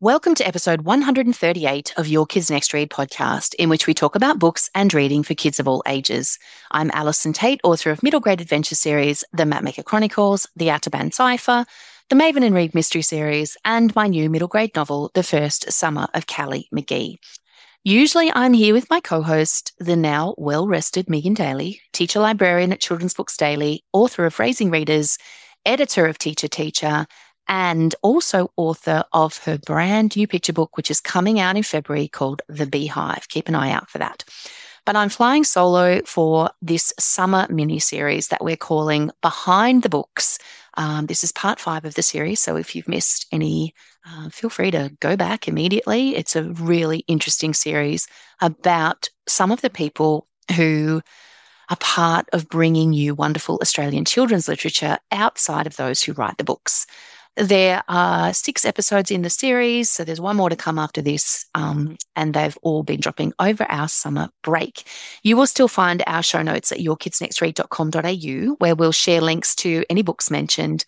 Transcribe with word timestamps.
Welcome 0.00 0.36
to 0.36 0.46
episode 0.46 0.82
138 0.82 1.94
of 1.96 2.06
Your 2.06 2.24
Kids 2.24 2.52
Next 2.52 2.72
Read 2.72 2.88
podcast, 2.88 3.56
in 3.56 3.68
which 3.68 3.88
we 3.88 3.94
talk 3.94 4.14
about 4.14 4.38
books 4.38 4.70
and 4.72 4.94
reading 4.94 5.24
for 5.24 5.34
kids 5.34 5.58
of 5.58 5.66
all 5.66 5.82
ages. 5.88 6.38
I'm 6.70 6.92
Allison 6.94 7.32
Tait, 7.32 7.60
author 7.64 7.90
of 7.90 8.00
middle 8.00 8.20
grade 8.20 8.40
adventure 8.40 8.76
series, 8.76 9.24
The 9.32 9.42
Mapmaker 9.42 9.84
Chronicles, 9.84 10.46
The 10.54 10.68
Ateban 10.68 11.12
Cipher, 11.12 11.66
the 12.10 12.14
Maven 12.14 12.44
and 12.44 12.54
Reed 12.54 12.76
Mystery 12.76 13.02
Series, 13.02 13.56
and 13.64 13.92
my 13.96 14.06
new 14.06 14.30
middle 14.30 14.46
grade 14.46 14.70
novel, 14.76 15.10
The 15.14 15.24
First 15.24 15.72
Summer 15.72 16.06
of 16.14 16.28
Callie 16.28 16.68
McGee. 16.72 17.16
Usually 17.82 18.30
I'm 18.32 18.52
here 18.52 18.74
with 18.74 18.88
my 18.90 19.00
co-host, 19.00 19.72
the 19.80 19.96
now 19.96 20.36
well-rested 20.38 21.10
Megan 21.10 21.34
Daley, 21.34 21.80
teacher 21.92 22.20
librarian 22.20 22.72
at 22.72 22.78
Children's 22.78 23.14
Books 23.14 23.36
Daily, 23.36 23.82
author 23.92 24.26
of 24.26 24.38
Raising 24.38 24.70
Readers, 24.70 25.18
editor 25.66 26.06
of 26.06 26.18
Teacher 26.18 26.46
Teacher, 26.46 27.04
and 27.48 27.94
also 28.02 28.50
author 28.56 29.04
of 29.12 29.38
her 29.38 29.58
brand 29.58 30.16
new 30.16 30.26
picture 30.26 30.52
book, 30.52 30.76
which 30.76 30.90
is 30.90 31.00
coming 31.00 31.40
out 31.40 31.56
in 31.56 31.62
February 31.62 32.08
called 32.08 32.42
The 32.48 32.66
Beehive. 32.66 33.28
Keep 33.28 33.48
an 33.48 33.54
eye 33.54 33.72
out 33.72 33.90
for 33.90 33.98
that. 33.98 34.24
But 34.84 34.96
I'm 34.96 35.08
flying 35.08 35.44
solo 35.44 36.00
for 36.06 36.50
this 36.62 36.92
summer 36.98 37.46
mini 37.50 37.78
series 37.78 38.28
that 38.28 38.42
we're 38.42 38.56
calling 38.56 39.10
Behind 39.20 39.82
the 39.82 39.88
Books. 39.88 40.38
Um, 40.78 41.06
this 41.06 41.24
is 41.24 41.32
part 41.32 41.60
five 41.60 41.84
of 41.84 41.94
the 41.94 42.02
series. 42.02 42.40
So 42.40 42.56
if 42.56 42.74
you've 42.74 42.88
missed 42.88 43.26
any, 43.32 43.74
uh, 44.06 44.30
feel 44.30 44.48
free 44.48 44.70
to 44.70 44.96
go 45.00 45.16
back 45.16 45.48
immediately. 45.48 46.16
It's 46.16 46.36
a 46.36 46.44
really 46.44 47.00
interesting 47.08 47.52
series 47.52 48.06
about 48.40 49.10
some 49.26 49.50
of 49.50 49.60
the 49.60 49.70
people 49.70 50.26
who 50.56 51.02
are 51.68 51.76
part 51.76 52.26
of 52.32 52.48
bringing 52.48 52.92
you 52.92 53.14
wonderful 53.14 53.58
Australian 53.60 54.04
children's 54.04 54.48
literature 54.48 54.98
outside 55.12 55.66
of 55.66 55.76
those 55.76 56.02
who 56.02 56.12
write 56.12 56.38
the 56.38 56.44
books. 56.44 56.86
There 57.38 57.84
are 57.86 58.34
six 58.34 58.64
episodes 58.64 59.12
in 59.12 59.22
the 59.22 59.30
series, 59.30 59.88
so 59.88 60.02
there's 60.02 60.20
one 60.20 60.34
more 60.34 60.50
to 60.50 60.56
come 60.56 60.76
after 60.76 61.00
this, 61.00 61.46
um, 61.54 61.96
and 62.16 62.34
they've 62.34 62.58
all 62.62 62.82
been 62.82 62.98
dropping 62.98 63.32
over 63.38 63.64
our 63.70 63.86
summer 63.86 64.28
break. 64.42 64.82
You 65.22 65.36
will 65.36 65.46
still 65.46 65.68
find 65.68 66.02
our 66.08 66.24
show 66.24 66.42
notes 66.42 66.72
at 66.72 66.78
yourkidsnextread.com.au, 66.78 68.56
where 68.58 68.74
we'll 68.74 68.90
share 68.90 69.20
links 69.20 69.54
to 69.56 69.84
any 69.88 70.02
books 70.02 70.32
mentioned. 70.32 70.84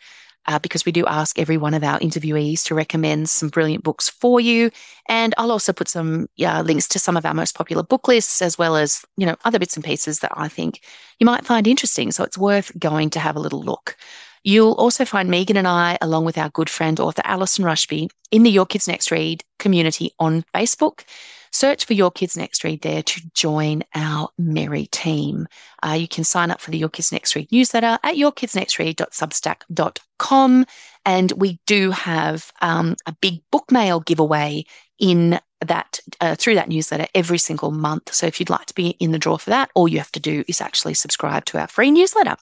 Uh, 0.47 0.59
because 0.59 0.87
we 0.87 0.91
do 0.91 1.07
ask 1.07 1.39
every 1.39 1.59
one 1.59 1.75
of 1.75 1.85
our 1.85 1.99
interviewees 2.01 2.65
to 2.65 2.75
recommend 2.75 3.29
some 3.29 3.51
brilliant 3.51 3.85
books 3.85 4.09
for 4.09 4.41
you. 4.41 4.71
And 5.07 5.35
I'll 5.37 5.53
also 5.53 5.71
put 5.71 5.87
some 5.87 6.29
links 6.39 6.89
to 6.89 6.99
some 6.99 7.15
of 7.17 7.27
our 7.27 7.35
most 7.35 7.55
popular 7.55 7.83
book 7.83 8.09
lists, 8.09 8.41
as 8.41 8.57
well 8.57 8.75
as, 8.75 9.05
you 9.19 9.27
know, 9.27 9.37
other 9.45 9.59
bits 9.59 9.77
and 9.77 9.85
pieces 9.85 10.21
that 10.21 10.33
I 10.35 10.49
think 10.49 10.81
you 11.19 11.27
might 11.27 11.45
find 11.45 11.67
interesting. 11.67 12.11
So 12.11 12.25
it's 12.25 12.39
worth 12.39 12.73
going 12.79 13.11
to 13.11 13.21
have 13.21 13.37
a 13.37 13.41
little 13.41 13.63
look. 13.63 13.97
You'll 14.43 14.73
also 14.73 15.05
find 15.05 15.29
Megan 15.29 15.57
and 15.57 15.69
I, 15.69 15.99
along 16.01 16.25
with 16.25 16.39
our 16.39 16.49
good 16.49 16.71
friend 16.71 16.99
author 16.99 17.23
Allison 17.25 17.65
Rushby, 17.65 18.09
in 18.31 18.43
the 18.43 18.51
Your 18.51 18.67
Kids 18.67 18.89
Next 18.89 19.11
Read 19.11 19.45
community 19.59 20.13
on 20.19 20.45
Facebook. 20.55 21.05
Search 21.53 21.85
for 21.85 21.95
Your 21.95 22.11
Kids 22.11 22.37
Next 22.37 22.65
Read 22.65 22.83
there 22.83 23.03
to 23.03 23.21
join 23.35 23.83
our 23.95 24.29
merry 24.39 24.87
team. 24.87 25.47
Uh, 25.85 25.97
you 25.99 26.09
can 26.09 26.25
sign 26.25 26.51
up 26.51 26.61
for 26.61 26.71
the 26.71 26.79
Your 26.79 26.89
Kids 26.89 27.13
Next 27.13 27.35
Read 27.35 27.53
newsletter 27.53 27.99
at 28.03 28.15
yourkidsnextread.substack.com. 28.15 30.67
And 31.07 31.33
we 31.33 31.59
do 31.67 31.91
have 31.91 32.53
um, 32.61 32.95
a 33.07 33.17
big 33.21 33.41
book 33.51 33.73
mail 33.73 34.01
giveaway 34.01 34.65
in 34.99 35.41
that 35.67 36.01
uh, 36.21 36.35
through 36.37 36.55
that 36.55 36.69
newsletter 36.69 37.07
every 37.15 37.39
single 37.39 37.71
month. 37.71 38.15
So 38.15 38.27
if 38.27 38.41
you'd 38.41 38.51
like 38.51 38.67
to 38.67 38.75
be 38.75 38.91
in 39.01 39.13
the 39.13 39.19
draw 39.19 39.37
for 39.37 39.51
that, 39.51 39.71
all 39.75 39.89
you 39.89 39.99
have 39.99 40.13
to 40.13 40.21
do 40.21 40.45
is 40.49 40.61
actually 40.61 40.95
subscribe 40.95 41.45
to 41.47 41.59
our 41.59 41.67
free 41.67 41.91
newsletter. 41.91 42.37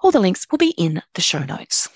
All 0.00 0.10
the 0.10 0.20
links 0.20 0.46
will 0.50 0.58
be 0.58 0.74
in 0.78 1.02
the 1.14 1.20
show 1.20 1.40
notes. 1.40 1.88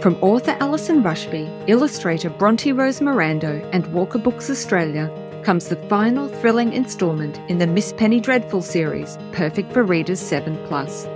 From 0.00 0.16
author 0.16 0.56
Allison 0.60 1.02
Rushby, 1.02 1.50
illustrator 1.66 2.30
Bronte 2.30 2.72
Rose 2.72 3.00
Mirando, 3.00 3.68
and 3.72 3.86
Walker 3.88 4.18
Books 4.18 4.50
Australia 4.50 5.10
comes 5.42 5.68
the 5.68 5.76
final 5.88 6.28
thrilling 6.28 6.72
instalment 6.72 7.40
in 7.48 7.58
the 7.58 7.66
Miss 7.66 7.92
Penny 7.94 8.20
Dreadful 8.20 8.62
series, 8.62 9.18
perfect 9.32 9.72
for 9.72 9.82
readers 9.82 10.20
7 10.20 10.56
plus. 10.66 11.06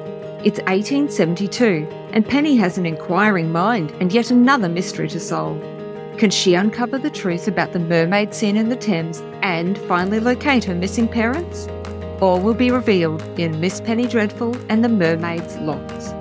It's 0.45 0.61
1872, 0.61 1.87
and 2.13 2.27
Penny 2.27 2.57
has 2.57 2.79
an 2.79 2.87
inquiring 2.87 3.53
mind 3.53 3.93
and 4.01 4.13
yet 4.13 4.31
another 4.31 4.69
mystery 4.69 5.09
to 5.09 5.21
solve. 5.21 5.61
Can 6.19 6.31
she 6.31 6.55
uncover 6.55 6.99
the 6.99 7.11
truth 7.11 7.47
about 7.47 7.73
the 7.73 7.79
mermaid 7.79 8.35
scene 8.35 8.57
in 8.57 8.69
the 8.69 8.77
Thames 8.77 9.23
and 9.43 9.79
finally 9.79 10.19
locate 10.19 10.65
her 10.65 10.75
missing 10.75 11.07
parents? 11.07 11.69
All 12.21 12.41
will 12.41 12.55
be 12.55 12.73
revealed 12.73 13.23
in 13.39 13.61
Miss 13.61 13.81
Penny 13.81 14.09
Dreadful 14.09 14.57
and 14.69 14.85
the 14.85 14.89
Mermaid's 14.89 15.57
Locks. 15.59 16.13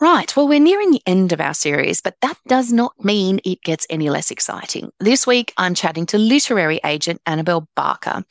Right. 0.00 0.34
Well, 0.34 0.48
we're 0.48 0.60
nearing 0.60 0.90
the 0.90 1.02
end 1.06 1.32
of 1.32 1.42
our 1.42 1.52
series, 1.52 2.00
but 2.00 2.16
that 2.22 2.38
does 2.46 2.72
not 2.72 2.92
mean 3.04 3.40
it 3.44 3.62
gets 3.62 3.86
any 3.90 4.08
less 4.08 4.30
exciting. 4.30 4.92
This 4.98 5.26
week, 5.26 5.52
I'm 5.58 5.74
chatting 5.74 6.06
to 6.06 6.18
literary 6.18 6.80
agent 6.84 7.20
Annabel 7.26 7.68
Barker 7.76 8.24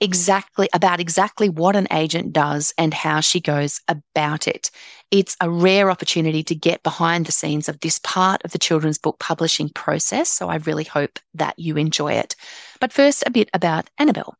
exactly 0.00 0.68
about 0.72 1.00
exactly 1.00 1.48
what 1.48 1.76
an 1.76 1.88
agent 1.90 2.32
does 2.32 2.72
and 2.76 2.92
how 2.92 3.20
she 3.20 3.40
goes 3.40 3.80
about 3.88 4.46
it. 4.48 4.70
It's 5.10 5.36
a 5.40 5.50
rare 5.50 5.90
opportunity 5.90 6.42
to 6.44 6.54
get 6.54 6.82
behind 6.82 7.26
the 7.26 7.32
scenes 7.32 7.68
of 7.68 7.80
this 7.80 7.98
part 7.98 8.42
of 8.44 8.52
the 8.52 8.58
children's 8.58 8.98
book 8.98 9.18
publishing 9.18 9.68
process. 9.70 10.30
So 10.30 10.48
I 10.48 10.56
really 10.56 10.84
hope 10.84 11.18
that 11.34 11.58
you 11.58 11.76
enjoy 11.76 12.12
it. 12.12 12.36
But 12.80 12.92
first, 12.92 13.24
a 13.26 13.30
bit 13.30 13.48
about 13.54 13.88
Annabel. 13.98 14.36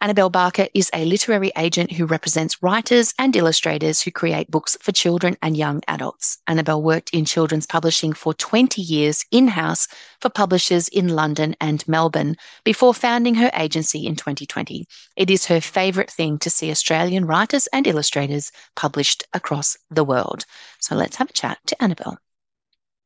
Annabel 0.00 0.30
Barker 0.30 0.66
is 0.74 0.90
a 0.92 1.04
literary 1.04 1.52
agent 1.56 1.92
who 1.92 2.06
represents 2.06 2.62
writers 2.62 3.14
and 3.18 3.36
illustrators 3.36 4.00
who 4.00 4.10
create 4.10 4.50
books 4.50 4.76
for 4.80 4.92
children 4.92 5.36
and 5.42 5.56
young 5.56 5.80
adults. 5.88 6.38
Annabel 6.46 6.82
worked 6.82 7.10
in 7.10 7.24
children's 7.24 7.66
publishing 7.66 8.12
for 8.12 8.34
20 8.34 8.82
years 8.82 9.24
in 9.30 9.48
house 9.48 9.86
for 10.20 10.28
publishers 10.28 10.88
in 10.88 11.08
London 11.08 11.54
and 11.60 11.86
Melbourne 11.86 12.36
before 12.64 12.94
founding 12.94 13.36
her 13.36 13.50
agency 13.54 14.06
in 14.06 14.16
2020. 14.16 14.86
It 15.16 15.30
is 15.30 15.46
her 15.46 15.60
favourite 15.60 16.10
thing 16.10 16.38
to 16.38 16.50
see 16.50 16.70
Australian 16.70 17.26
writers 17.26 17.68
and 17.72 17.86
illustrators 17.86 18.50
published 18.76 19.24
across 19.32 19.76
the 19.90 20.04
world. 20.04 20.44
So 20.80 20.94
let's 20.94 21.16
have 21.16 21.30
a 21.30 21.34
chat 21.34 21.58
to 21.66 21.82
Annabel. 21.82 22.18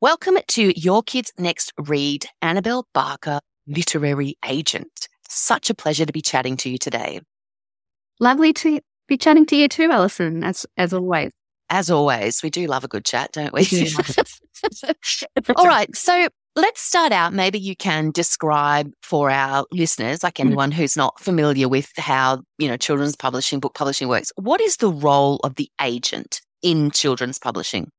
Welcome 0.00 0.37
to 0.48 0.78
Your 0.78 1.03
Kids 1.03 1.33
Next 1.38 1.72
Read, 1.78 2.27
Annabel 2.43 2.87
Barker, 2.93 3.41
literary 3.66 4.37
agent. 4.44 4.96
Such 5.28 5.70
a 5.70 5.75
pleasure 5.75 6.06
to 6.06 6.12
be 6.12 6.22
chatting 6.22 6.56
to 6.59 6.70
you 6.70 6.78
today. 6.78 7.20
Lovely 8.20 8.53
to 8.54 8.81
be 9.09 9.16
chatting 9.16 9.47
to 9.47 9.56
you 9.56 9.69
too, 9.69 9.91
Allison, 9.91 10.42
as, 10.42 10.66
as 10.76 10.92
always. 10.92 11.32
As 11.69 11.91
always, 11.91 12.42
we 12.42 12.50
do 12.50 12.66
love 12.66 12.84
a 12.84 12.88
good 12.88 13.04
chat, 13.04 13.32
don't 13.32 13.53
we? 13.53 13.66
All 15.56 15.66
right. 15.66 15.94
So 15.97 16.28
let's 16.54 16.81
start 16.81 17.12
out. 17.12 17.32
Maybe 17.32 17.59
you 17.59 17.76
can 17.76 18.10
describe 18.10 18.91
for 19.03 19.31
our 19.31 19.66
listeners, 19.72 20.22
like 20.22 20.34
mm. 20.34 20.47
anyone 20.47 20.70
who's 20.70 20.97
not 20.97 21.20
familiar 21.20 21.69
with 21.69 21.91
how, 21.97 22.42
you 22.59 22.69
know, 22.69 22.76
children's 22.76 23.16
publishing, 23.16 23.60
book 23.60 23.75
publishing 23.75 24.09
works. 24.09 24.32
What 24.36 24.60
is 24.60 24.76
the 24.76 24.91
role 24.91 25.41
of 25.44 25.56
the 25.56 25.69
agent 25.81 26.41
in 26.62 26.91
children's 26.91 27.38
publishing? 27.38 27.91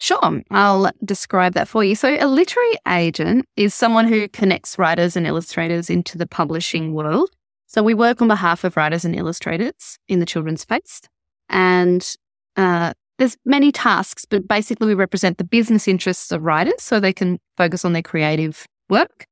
Sure, 0.00 0.40
I'll 0.50 0.90
describe 1.04 1.52
that 1.54 1.68
for 1.68 1.84
you. 1.84 1.94
So, 1.94 2.16
a 2.18 2.26
literary 2.26 2.72
agent 2.88 3.44
is 3.56 3.74
someone 3.74 4.08
who 4.08 4.28
connects 4.28 4.78
writers 4.78 5.14
and 5.14 5.26
illustrators 5.26 5.90
into 5.90 6.16
the 6.16 6.26
publishing 6.26 6.94
world. 6.94 7.28
So, 7.66 7.82
we 7.82 7.92
work 7.92 8.22
on 8.22 8.28
behalf 8.28 8.64
of 8.64 8.78
writers 8.78 9.04
and 9.04 9.14
illustrators 9.14 9.98
in 10.08 10.18
the 10.18 10.24
children's 10.24 10.62
space. 10.62 11.02
And 11.50 12.16
uh, 12.56 12.94
there's 13.18 13.36
many 13.44 13.72
tasks, 13.72 14.24
but 14.24 14.48
basically, 14.48 14.86
we 14.86 14.94
represent 14.94 15.36
the 15.36 15.44
business 15.44 15.86
interests 15.86 16.32
of 16.32 16.42
writers 16.42 16.82
so 16.82 16.98
they 16.98 17.12
can 17.12 17.38
focus 17.58 17.84
on 17.84 17.92
their 17.92 18.02
creative 18.02 18.66
work. 18.88 19.26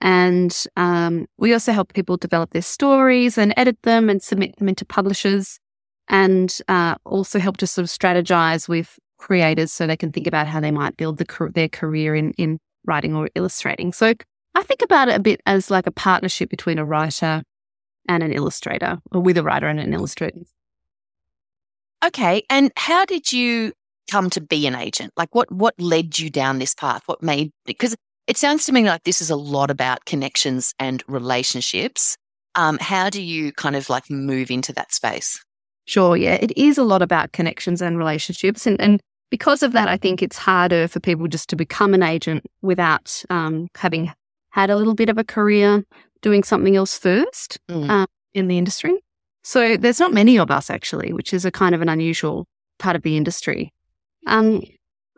And 0.00 0.56
um, 0.76 1.26
we 1.36 1.52
also 1.52 1.72
help 1.72 1.94
people 1.94 2.16
develop 2.16 2.50
their 2.52 2.62
stories 2.62 3.38
and 3.38 3.52
edit 3.56 3.78
them 3.82 4.08
and 4.08 4.22
submit 4.22 4.56
them 4.56 4.68
into 4.68 4.84
publishers 4.84 5.58
and 6.08 6.56
uh, 6.68 6.94
also 7.04 7.40
help 7.40 7.56
to 7.56 7.66
sort 7.66 7.84
of 7.84 7.90
strategize 7.90 8.68
with 8.68 8.98
creators 9.22 9.72
so 9.72 9.86
they 9.86 9.96
can 9.96 10.12
think 10.12 10.26
about 10.26 10.48
how 10.48 10.60
they 10.60 10.72
might 10.72 10.96
build 10.96 11.18
the, 11.18 11.50
their 11.54 11.68
career 11.68 12.14
in, 12.14 12.32
in 12.32 12.58
writing 12.84 13.14
or 13.14 13.28
illustrating. 13.34 13.92
So 13.92 14.12
I 14.54 14.62
think 14.62 14.82
about 14.82 15.08
it 15.08 15.16
a 15.16 15.20
bit 15.20 15.40
as 15.46 15.70
like 15.70 15.86
a 15.86 15.92
partnership 15.92 16.50
between 16.50 16.78
a 16.78 16.84
writer 16.84 17.42
and 18.08 18.22
an 18.22 18.32
illustrator, 18.32 18.98
or 19.12 19.20
with 19.20 19.38
a 19.38 19.42
writer 19.44 19.68
and 19.68 19.78
an 19.78 19.94
illustrator. 19.94 20.40
Okay. 22.04 22.42
And 22.50 22.72
how 22.76 23.04
did 23.04 23.32
you 23.32 23.72
come 24.10 24.28
to 24.30 24.40
be 24.40 24.66
an 24.66 24.74
agent? 24.74 25.12
Like 25.16 25.32
what 25.34 25.50
what 25.52 25.74
led 25.78 26.18
you 26.18 26.28
down 26.28 26.58
this 26.58 26.74
path? 26.74 27.02
What 27.06 27.22
made 27.22 27.52
because 27.64 27.94
it 28.26 28.36
sounds 28.36 28.66
to 28.66 28.72
me 28.72 28.84
like 28.84 29.04
this 29.04 29.22
is 29.22 29.30
a 29.30 29.36
lot 29.36 29.70
about 29.70 30.04
connections 30.04 30.74
and 30.80 31.02
relationships. 31.06 32.16
Um, 32.56 32.78
how 32.80 33.08
do 33.08 33.22
you 33.22 33.52
kind 33.52 33.76
of 33.76 33.88
like 33.88 34.10
move 34.10 34.50
into 34.50 34.72
that 34.72 34.92
space? 34.92 35.42
Sure, 35.86 36.16
yeah. 36.16 36.34
It 36.34 36.56
is 36.56 36.76
a 36.76 36.84
lot 36.84 37.02
about 37.02 37.32
connections 37.32 37.80
and 37.80 37.98
relationships. 37.98 38.66
And, 38.66 38.80
and 38.80 39.00
because 39.32 39.62
of 39.62 39.72
that, 39.72 39.88
I 39.88 39.96
think 39.96 40.22
it's 40.22 40.36
harder 40.36 40.86
for 40.86 41.00
people 41.00 41.26
just 41.26 41.48
to 41.48 41.56
become 41.56 41.94
an 41.94 42.02
agent 42.02 42.44
without 42.60 43.24
um, 43.30 43.68
having 43.74 44.12
had 44.50 44.68
a 44.68 44.76
little 44.76 44.92
bit 44.94 45.08
of 45.08 45.16
a 45.16 45.24
career 45.24 45.86
doing 46.20 46.42
something 46.42 46.76
else 46.76 46.98
first 46.98 47.58
mm. 47.66 47.88
uh, 47.88 48.06
in 48.34 48.48
the 48.48 48.58
industry. 48.58 49.02
So 49.42 49.78
there's 49.78 49.98
not 49.98 50.12
many 50.12 50.38
of 50.38 50.50
us 50.50 50.68
actually, 50.68 51.14
which 51.14 51.32
is 51.32 51.46
a 51.46 51.50
kind 51.50 51.74
of 51.74 51.80
an 51.80 51.88
unusual 51.88 52.46
part 52.78 52.94
of 52.94 53.00
the 53.04 53.16
industry. 53.16 53.72
Um, 54.26 54.60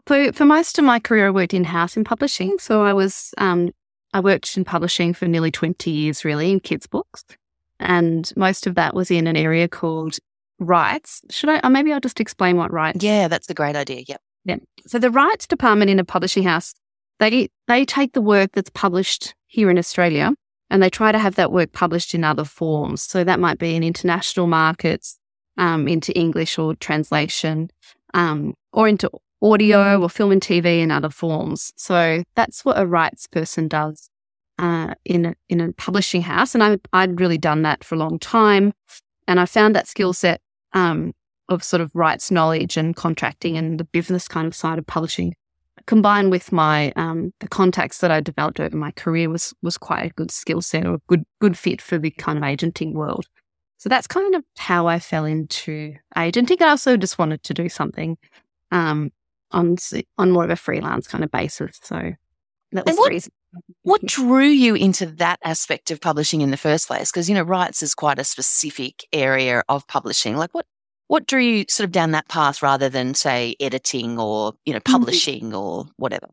So 0.06 0.30
for 0.30 0.44
most 0.44 0.78
of 0.78 0.84
my 0.84 1.00
career, 1.00 1.26
I 1.26 1.30
worked 1.30 1.52
in 1.52 1.64
house 1.64 1.96
in 1.96 2.04
publishing. 2.04 2.60
So 2.60 2.84
I 2.84 2.92
was, 2.92 3.34
um, 3.38 3.72
I 4.12 4.20
worked 4.20 4.56
in 4.56 4.64
publishing 4.64 5.12
for 5.12 5.26
nearly 5.26 5.50
20 5.50 5.90
years, 5.90 6.24
really, 6.24 6.52
in 6.52 6.60
kids' 6.60 6.86
books. 6.86 7.24
And 7.80 8.32
most 8.36 8.68
of 8.68 8.76
that 8.76 8.94
was 8.94 9.10
in 9.10 9.26
an 9.26 9.36
area 9.36 9.66
called 9.66 10.18
rights. 10.58 11.22
Should 11.30 11.48
I, 11.48 11.60
or 11.62 11.70
maybe 11.70 11.92
I'll 11.92 12.00
just 12.00 12.20
explain 12.20 12.56
what 12.56 12.72
rights. 12.72 13.02
Yeah, 13.02 13.28
that's 13.28 13.48
a 13.50 13.54
great 13.54 13.76
idea. 13.76 14.02
Yep. 14.06 14.20
Yeah. 14.44 14.56
So 14.86 14.98
the 14.98 15.10
rights 15.10 15.46
department 15.46 15.90
in 15.90 15.98
a 15.98 16.04
publishing 16.04 16.42
house, 16.42 16.74
they, 17.18 17.48
they 17.66 17.84
take 17.84 18.12
the 18.12 18.20
work 18.20 18.52
that's 18.52 18.70
published 18.70 19.34
here 19.46 19.70
in 19.70 19.78
Australia 19.78 20.32
and 20.70 20.82
they 20.82 20.90
try 20.90 21.12
to 21.12 21.18
have 21.18 21.36
that 21.36 21.52
work 21.52 21.72
published 21.72 22.14
in 22.14 22.24
other 22.24 22.44
forms. 22.44 23.02
So 23.02 23.24
that 23.24 23.40
might 23.40 23.58
be 23.58 23.76
in 23.76 23.82
international 23.82 24.46
markets, 24.46 25.18
um, 25.56 25.86
into 25.88 26.16
English 26.18 26.58
or 26.58 26.74
translation, 26.74 27.70
um, 28.12 28.54
or 28.72 28.88
into 28.88 29.10
audio 29.40 30.00
or 30.00 30.08
film 30.08 30.32
and 30.32 30.40
TV 30.40 30.82
and 30.82 30.90
other 30.90 31.10
forms. 31.10 31.72
So 31.76 32.22
that's 32.34 32.64
what 32.64 32.78
a 32.78 32.86
rights 32.86 33.26
person 33.26 33.68
does 33.68 34.08
uh, 34.58 34.94
in 35.04 35.26
a, 35.26 35.34
in 35.48 35.60
a 35.60 35.72
publishing 35.72 36.22
house, 36.22 36.54
and 36.54 36.62
I, 36.62 36.78
I'd 36.92 37.20
really 37.20 37.38
done 37.38 37.62
that 37.62 37.84
for 37.84 37.94
a 37.94 37.98
long 37.98 38.18
time, 38.18 38.72
and 39.26 39.40
I 39.40 39.46
found 39.46 39.74
that 39.74 39.88
skill 39.88 40.12
set 40.12 40.40
um, 40.72 41.12
of 41.48 41.62
sort 41.62 41.80
of 41.80 41.90
rights 41.94 42.30
knowledge 42.30 42.76
and 42.76 42.96
contracting 42.96 43.56
and 43.56 43.78
the 43.78 43.84
business 43.84 44.28
kind 44.28 44.46
of 44.46 44.54
side 44.54 44.78
of 44.78 44.86
publishing, 44.86 45.34
combined 45.86 46.30
with 46.30 46.52
my 46.52 46.92
um, 46.96 47.32
the 47.40 47.48
contacts 47.48 47.98
that 47.98 48.10
I 48.10 48.20
developed 48.20 48.60
over 48.60 48.76
my 48.76 48.90
career 48.92 49.28
was 49.28 49.54
was 49.62 49.78
quite 49.78 50.06
a 50.06 50.14
good 50.14 50.30
skill 50.30 50.62
set 50.62 50.86
or 50.86 50.94
a 50.94 51.00
good 51.08 51.24
good 51.40 51.56
fit 51.58 51.80
for 51.80 51.98
the 51.98 52.10
kind 52.10 52.38
of 52.38 52.44
agenting 52.44 52.94
world. 52.94 53.26
So 53.78 53.88
that's 53.88 54.06
kind 54.06 54.34
of 54.34 54.44
how 54.56 54.86
I 54.86 54.98
fell 54.98 55.24
into 55.24 55.94
agenting. 56.16 56.62
I 56.62 56.68
also 56.68 56.96
just 56.96 57.18
wanted 57.18 57.42
to 57.42 57.54
do 57.54 57.68
something 57.68 58.16
um, 58.70 59.10
on 59.50 59.76
on 60.18 60.30
more 60.30 60.44
of 60.44 60.50
a 60.50 60.56
freelance 60.56 61.06
kind 61.06 61.24
of 61.24 61.30
basis. 61.30 61.78
So 61.82 62.12
that 62.74 62.86
was 62.86 62.96
what, 62.96 63.08
the 63.08 63.14
reason. 63.14 63.32
What 63.82 64.04
drew 64.04 64.46
you 64.46 64.74
into 64.74 65.06
that 65.06 65.38
aspect 65.44 65.90
of 65.90 66.00
publishing 66.00 66.40
in 66.40 66.50
the 66.50 66.56
first 66.56 66.86
place? 66.86 67.10
Because 67.10 67.28
you 67.28 67.34
know, 67.34 67.42
rights 67.42 67.82
is 67.82 67.94
quite 67.94 68.18
a 68.18 68.24
specific 68.24 69.06
area 69.12 69.62
of 69.68 69.86
publishing. 69.86 70.36
Like, 70.36 70.52
what 70.52 70.66
what 71.06 71.26
drew 71.26 71.40
you 71.40 71.64
sort 71.68 71.84
of 71.84 71.92
down 71.92 72.12
that 72.12 72.28
path 72.28 72.62
rather 72.62 72.88
than 72.88 73.14
say 73.14 73.56
editing 73.60 74.18
or 74.18 74.54
you 74.64 74.72
know 74.72 74.80
mm-hmm. 74.80 74.92
publishing 74.92 75.44
mm-hmm. 75.44 75.56
or 75.56 75.86
whatever? 75.96 76.28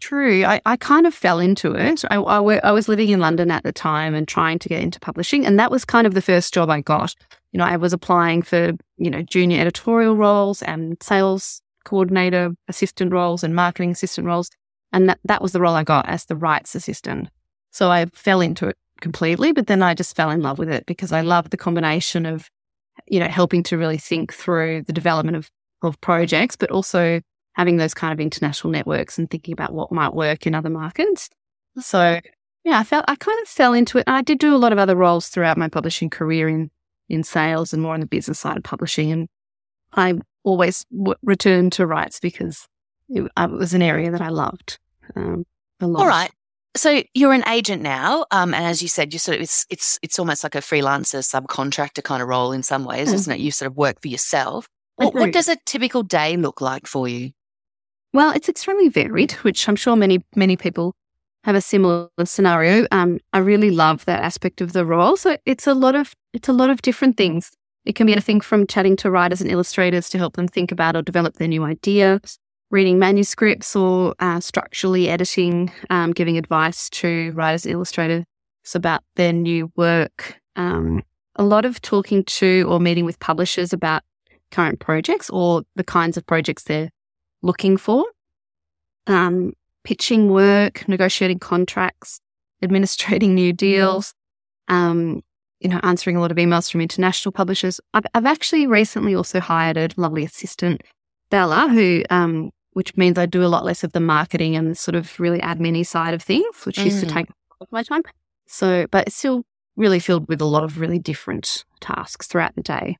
True. 0.00 0.44
I, 0.44 0.60
I 0.64 0.76
kind 0.76 1.06
of 1.06 1.14
fell 1.14 1.38
into 1.38 1.74
it. 1.74 2.04
I, 2.10 2.16
I, 2.16 2.38
I 2.38 2.72
was 2.72 2.88
living 2.88 3.10
in 3.10 3.20
London 3.20 3.50
at 3.50 3.64
the 3.64 3.72
time 3.72 4.14
and 4.14 4.26
trying 4.26 4.58
to 4.60 4.68
get 4.68 4.82
into 4.82 4.98
publishing. 4.98 5.44
And 5.44 5.58
that 5.58 5.70
was 5.70 5.84
kind 5.84 6.06
of 6.06 6.14
the 6.14 6.22
first 6.22 6.54
job 6.54 6.70
I 6.70 6.80
got. 6.80 7.14
You 7.52 7.58
know, 7.58 7.64
I 7.64 7.76
was 7.76 7.92
applying 7.92 8.42
for, 8.42 8.72
you 8.96 9.10
know, 9.10 9.22
junior 9.22 9.60
editorial 9.60 10.16
roles 10.16 10.62
and 10.62 10.96
sales 11.02 11.60
coordinator 11.84 12.54
assistant 12.68 13.12
roles 13.12 13.44
and 13.44 13.54
marketing 13.54 13.90
assistant 13.90 14.26
roles. 14.26 14.50
And 14.94 15.08
that, 15.08 15.18
that 15.24 15.42
was 15.42 15.50
the 15.50 15.60
role 15.60 15.74
I 15.74 15.82
got 15.82 16.08
as 16.08 16.26
the 16.26 16.36
rights 16.36 16.76
assistant. 16.76 17.28
So 17.72 17.90
I 17.90 18.06
fell 18.14 18.40
into 18.40 18.68
it 18.68 18.76
completely, 19.00 19.52
but 19.52 19.66
then 19.66 19.82
I 19.82 19.92
just 19.92 20.14
fell 20.14 20.30
in 20.30 20.40
love 20.40 20.56
with 20.56 20.68
it 20.70 20.86
because 20.86 21.10
I 21.10 21.20
loved 21.20 21.50
the 21.50 21.56
combination 21.56 22.26
of, 22.26 22.48
you 23.08 23.18
know, 23.18 23.26
helping 23.26 23.64
to 23.64 23.76
really 23.76 23.98
think 23.98 24.32
through 24.32 24.82
the 24.82 24.92
development 24.92 25.36
of, 25.36 25.50
of 25.82 26.00
projects, 26.00 26.54
but 26.54 26.70
also 26.70 27.20
having 27.54 27.76
those 27.76 27.92
kind 27.92 28.12
of 28.12 28.20
international 28.20 28.70
networks 28.70 29.18
and 29.18 29.28
thinking 29.28 29.52
about 29.52 29.74
what 29.74 29.90
might 29.90 30.14
work 30.14 30.46
in 30.46 30.54
other 30.54 30.70
markets. 30.70 31.28
So 31.80 32.20
yeah, 32.62 32.78
I 32.78 32.84
felt 32.84 33.04
I 33.08 33.16
kind 33.16 33.42
of 33.42 33.48
fell 33.48 33.74
into 33.74 33.98
it. 33.98 34.04
And 34.06 34.14
I 34.14 34.22
did 34.22 34.38
do 34.38 34.54
a 34.54 34.58
lot 34.58 34.72
of 34.72 34.78
other 34.78 34.94
roles 34.94 35.26
throughout 35.26 35.58
my 35.58 35.68
publishing 35.68 36.08
career 36.08 36.48
in 36.48 36.70
in 37.08 37.24
sales 37.24 37.72
and 37.72 37.82
more 37.82 37.94
on 37.94 38.00
the 38.00 38.06
business 38.06 38.38
side 38.38 38.56
of 38.56 38.62
publishing. 38.62 39.10
And 39.10 39.28
I 39.92 40.14
always 40.44 40.86
w- 40.96 41.18
return 41.22 41.70
to 41.70 41.84
rights 41.84 42.20
because 42.20 42.68
it, 43.08 43.28
it, 43.36 43.50
was 43.50 43.74
an 43.74 43.82
area 43.82 44.12
that 44.12 44.22
I 44.22 44.28
loved 44.28 44.78
um, 45.16 45.44
a 45.80 45.86
lot. 45.86 46.00
All 46.00 46.08
right. 46.08 46.30
So 46.76 47.02
you're 47.14 47.32
an 47.32 47.46
agent 47.48 47.82
now, 47.82 48.26
um, 48.32 48.52
and 48.52 48.64
as 48.64 48.82
you 48.82 48.88
said, 48.88 49.12
you 49.12 49.18
sort 49.20 49.36
of 49.36 49.42
it's 49.42 49.64
it's 49.70 49.98
it's 50.02 50.18
almost 50.18 50.42
like 50.42 50.56
a 50.56 50.60
freelancer 50.60 51.22
subcontractor 51.22 52.02
kind 52.02 52.20
of 52.20 52.28
role 52.28 52.50
in 52.50 52.64
some 52.64 52.84
ways, 52.84 53.10
mm. 53.10 53.14
isn't 53.14 53.32
it? 53.32 53.40
You 53.40 53.52
sort 53.52 53.70
of 53.70 53.76
work 53.76 54.02
for 54.02 54.08
yourself. 54.08 54.68
What, 54.96 55.14
what, 55.14 55.32
does 55.32 55.48
a 55.48 55.56
typical 55.66 56.02
day 56.02 56.36
look 56.36 56.60
like 56.60 56.86
for 56.86 57.08
you? 57.08 57.30
Well, 58.12 58.32
it's 58.32 58.48
extremely 58.48 58.88
varied, 58.88 59.32
which 59.42 59.68
I'm 59.68 59.76
sure 59.76 59.96
many 59.96 60.24
many 60.34 60.56
people 60.56 60.94
have 61.44 61.54
a 61.54 61.60
similar 61.60 62.08
scenario. 62.24 62.86
Um, 62.90 63.18
I 63.32 63.38
really 63.38 63.70
love 63.70 64.04
that 64.06 64.22
aspect 64.22 64.60
of 64.60 64.72
the 64.72 64.84
role. 64.84 65.16
So 65.16 65.36
it's 65.44 65.66
a 65.66 65.74
lot 65.74 65.94
of 65.94 66.14
it's 66.32 66.48
a 66.48 66.52
lot 66.52 66.70
of 66.70 66.82
different 66.82 67.16
things. 67.16 67.52
It 67.84 67.94
can 67.94 68.06
be 68.06 68.12
anything 68.12 68.40
from 68.40 68.66
chatting 68.66 68.96
to 68.96 69.10
writers 69.10 69.40
and 69.40 69.50
illustrators 69.50 70.08
to 70.10 70.18
help 70.18 70.36
them 70.36 70.48
think 70.48 70.72
about 70.72 70.96
or 70.96 71.02
develop 71.02 71.34
their 71.34 71.48
new 71.48 71.64
ideas, 71.64 72.38
reading 72.70 72.98
manuscripts 72.98 73.76
or 73.76 74.14
uh, 74.18 74.40
structurally 74.40 75.08
editing, 75.08 75.72
um, 75.90 76.12
giving 76.12 76.38
advice 76.38 76.88
to 76.90 77.32
writers 77.32 77.66
illustrators 77.66 78.24
about 78.74 79.02
their 79.16 79.32
new 79.32 79.70
work. 79.76 80.40
Um, 80.56 81.02
a 81.36 81.44
lot 81.44 81.64
of 81.64 81.80
talking 81.82 82.24
to 82.24 82.66
or 82.68 82.80
meeting 82.80 83.04
with 83.04 83.18
publishers 83.20 83.72
about 83.72 84.02
current 84.50 84.80
projects 84.80 85.28
or 85.30 85.62
the 85.74 85.84
kinds 85.84 86.16
of 86.16 86.26
projects 86.26 86.64
they're 86.64 86.90
looking 87.42 87.76
for. 87.76 88.04
Um, 89.06 89.52
pitching 89.82 90.30
work, 90.30 90.88
negotiating 90.88 91.38
contracts, 91.38 92.20
administrating 92.62 93.34
new 93.34 93.52
deals, 93.52 94.14
um, 94.68 95.22
you 95.60 95.68
know, 95.68 95.80
answering 95.82 96.16
a 96.16 96.20
lot 96.20 96.30
of 96.30 96.38
emails 96.38 96.70
from 96.70 96.80
international 96.80 97.32
publishers. 97.32 97.80
I've, 97.92 98.06
I've 98.14 98.26
actually 98.26 98.66
recently 98.66 99.14
also 99.14 99.40
hired 99.40 99.76
a 99.76 99.88
lovely 99.96 100.24
assistant, 100.24 100.82
Bella, 101.34 101.66
who, 101.68 102.04
um, 102.10 102.52
which 102.74 102.96
means 102.96 103.18
I 103.18 103.26
do 103.26 103.42
a 103.42 103.50
lot 103.50 103.64
less 103.64 103.82
of 103.82 103.90
the 103.90 103.98
marketing 103.98 104.54
and 104.54 104.70
the 104.70 104.76
sort 104.76 104.94
of 104.94 105.18
really 105.18 105.40
admin 105.40 105.84
side 105.84 106.14
of 106.14 106.22
things, 106.22 106.64
which 106.64 106.76
mm. 106.76 106.84
used 106.84 107.00
to 107.00 107.06
mm. 107.06 107.12
take 107.12 107.26
my 107.72 107.82
time. 107.82 108.02
So, 108.46 108.86
but 108.92 109.08
it's 109.08 109.16
still 109.16 109.42
really 109.74 109.98
filled 109.98 110.28
with 110.28 110.40
a 110.40 110.44
lot 110.44 110.62
of 110.62 110.78
really 110.78 111.00
different 111.00 111.64
tasks 111.80 112.28
throughout 112.28 112.54
the 112.54 112.62
day. 112.62 112.96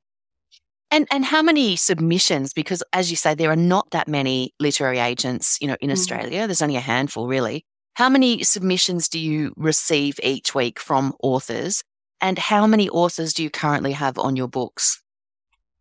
And 0.91 1.07
and 1.13 1.25
how 1.25 1.43
many 1.43 1.77
submissions? 1.77 2.53
Because 2.53 2.83
as 2.93 3.09
you 3.09 3.17
say, 3.17 3.37
there 3.37 3.53
are 3.53 3.67
not 3.75 3.89
that 3.93 4.09
many 4.09 4.53
literary 4.59 4.99
agents, 4.99 5.57
you 5.61 5.69
know, 5.69 5.77
in 5.81 5.91
mm. 5.91 5.93
Australia. 5.93 6.49
There's 6.49 6.61
only 6.61 6.75
a 6.75 6.81
handful, 6.81 7.29
really. 7.29 7.65
How 7.95 8.09
many 8.09 8.43
submissions 8.43 9.09
do 9.09 9.21
you 9.21 9.53
receive 9.57 10.19
each 10.25 10.57
week 10.57 10.81
from 10.81 11.15
authors? 11.23 11.85
And 12.21 12.37
how 12.37 12.67
many 12.67 12.89
authors 12.89 13.33
do 13.33 13.45
you 13.45 13.51
currently 13.51 13.93
have 13.93 14.19
on 14.19 14.35
your 14.35 14.49
books? 14.49 15.04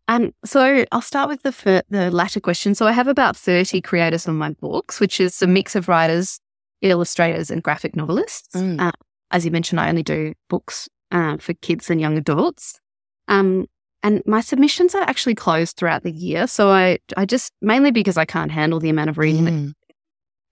Um, 0.08 0.34
so 0.44 0.84
I'll 0.92 1.00
start 1.00 1.28
with 1.28 1.42
the 1.42 1.52
fir- 1.52 1.82
the 1.88 2.10
latter 2.10 2.40
question. 2.40 2.74
So 2.74 2.86
I 2.86 2.92
have 2.92 3.08
about 3.08 3.36
30 3.36 3.80
creators 3.80 4.28
on 4.28 4.36
my 4.36 4.50
books, 4.50 5.00
which 5.00 5.20
is 5.20 5.40
a 5.40 5.46
mix 5.46 5.74
of 5.74 5.88
writers, 5.88 6.40
illustrators, 6.82 7.50
and 7.50 7.62
graphic 7.62 7.96
novelists. 7.96 8.54
Mm. 8.54 8.80
Uh, 8.80 8.92
as 9.30 9.44
you 9.44 9.50
mentioned, 9.50 9.80
I 9.80 9.88
only 9.88 10.02
do 10.02 10.34
books 10.48 10.88
uh, 11.10 11.38
for 11.38 11.54
kids 11.54 11.88
and 11.88 12.00
young 12.00 12.18
adults. 12.18 12.80
Um, 13.28 13.66
and 14.02 14.22
my 14.26 14.42
submissions 14.42 14.94
are 14.94 15.02
actually 15.02 15.34
closed 15.34 15.78
throughout 15.78 16.02
the 16.02 16.12
year. 16.12 16.46
So 16.46 16.70
I, 16.70 16.98
I 17.16 17.24
just 17.24 17.52
mainly 17.62 17.90
because 17.90 18.18
I 18.18 18.26
can't 18.26 18.50
handle 18.50 18.78
the 18.78 18.90
amount 18.90 19.08
of 19.08 19.16
reading, 19.16 19.44
mm. 19.44 19.66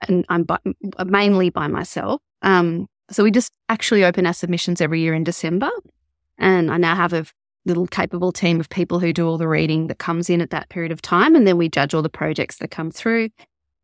that, 0.01 0.09
and 0.09 0.25
I'm 0.31 0.45
by, 0.45 0.59
mainly 1.05 1.51
by 1.51 1.67
myself. 1.67 2.23
Um, 2.41 2.87
so 3.11 3.23
we 3.23 3.31
just 3.31 3.53
actually 3.69 4.05
open 4.05 4.27
our 4.27 4.33
submissions 4.33 4.81
every 4.81 5.01
year 5.01 5.13
in 5.13 5.23
December. 5.23 5.69
And 6.39 6.71
I 6.71 6.79
now 6.79 6.97
have 6.97 7.13
a 7.13 7.27
little 7.65 7.87
capable 7.87 8.33
team 8.33 8.61
of 8.61 8.69
people 8.69 8.99
who 8.99 9.13
do 9.13 9.27
all 9.27 9.39
the 9.39 9.49
reading 9.49 9.87
that 9.87 9.99
comes 9.99 10.29
in 10.29 10.41
at 10.41 10.51
that 10.51 10.69
period 10.69 10.93
of 10.93 11.03
time. 11.03 11.35
And 11.35 11.47
then 11.47 11.57
we 11.57 11.69
judge 11.69 11.95
all 11.95 12.03
the 12.03 12.09
projects 12.09 12.59
that 12.59 12.71
come 12.71 12.91
through. 12.91 13.31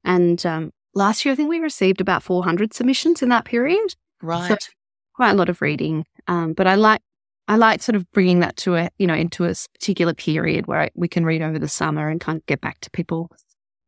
And 0.04 0.44
um, 0.44 0.72
last 0.94 1.24
year, 1.24 1.32
I 1.32 1.36
think 1.36 1.48
we 1.48 1.60
received 1.60 2.00
about 2.00 2.22
400 2.22 2.74
submissions 2.74 3.22
in 3.22 3.28
that 3.28 3.44
period. 3.44 3.94
Right. 4.22 4.48
So 4.48 4.56
quite 5.14 5.30
a 5.30 5.34
lot 5.34 5.48
of 5.48 5.62
reading. 5.62 6.04
Um, 6.26 6.52
but 6.52 6.66
I 6.66 6.74
like, 6.74 7.00
I 7.46 7.56
like 7.56 7.82
sort 7.82 7.96
of 7.96 8.10
bringing 8.12 8.40
that 8.40 8.56
to 8.58 8.76
a, 8.76 8.90
you 8.98 9.06
know, 9.06 9.14
into 9.14 9.44
a 9.44 9.54
particular 9.72 10.14
period 10.14 10.66
where 10.66 10.90
we 10.94 11.08
can 11.08 11.24
read 11.24 11.42
over 11.42 11.58
the 11.58 11.68
summer 11.68 12.08
and 12.08 12.20
kind 12.20 12.38
of 12.38 12.46
get 12.46 12.60
back 12.60 12.80
to 12.80 12.90
people 12.90 13.30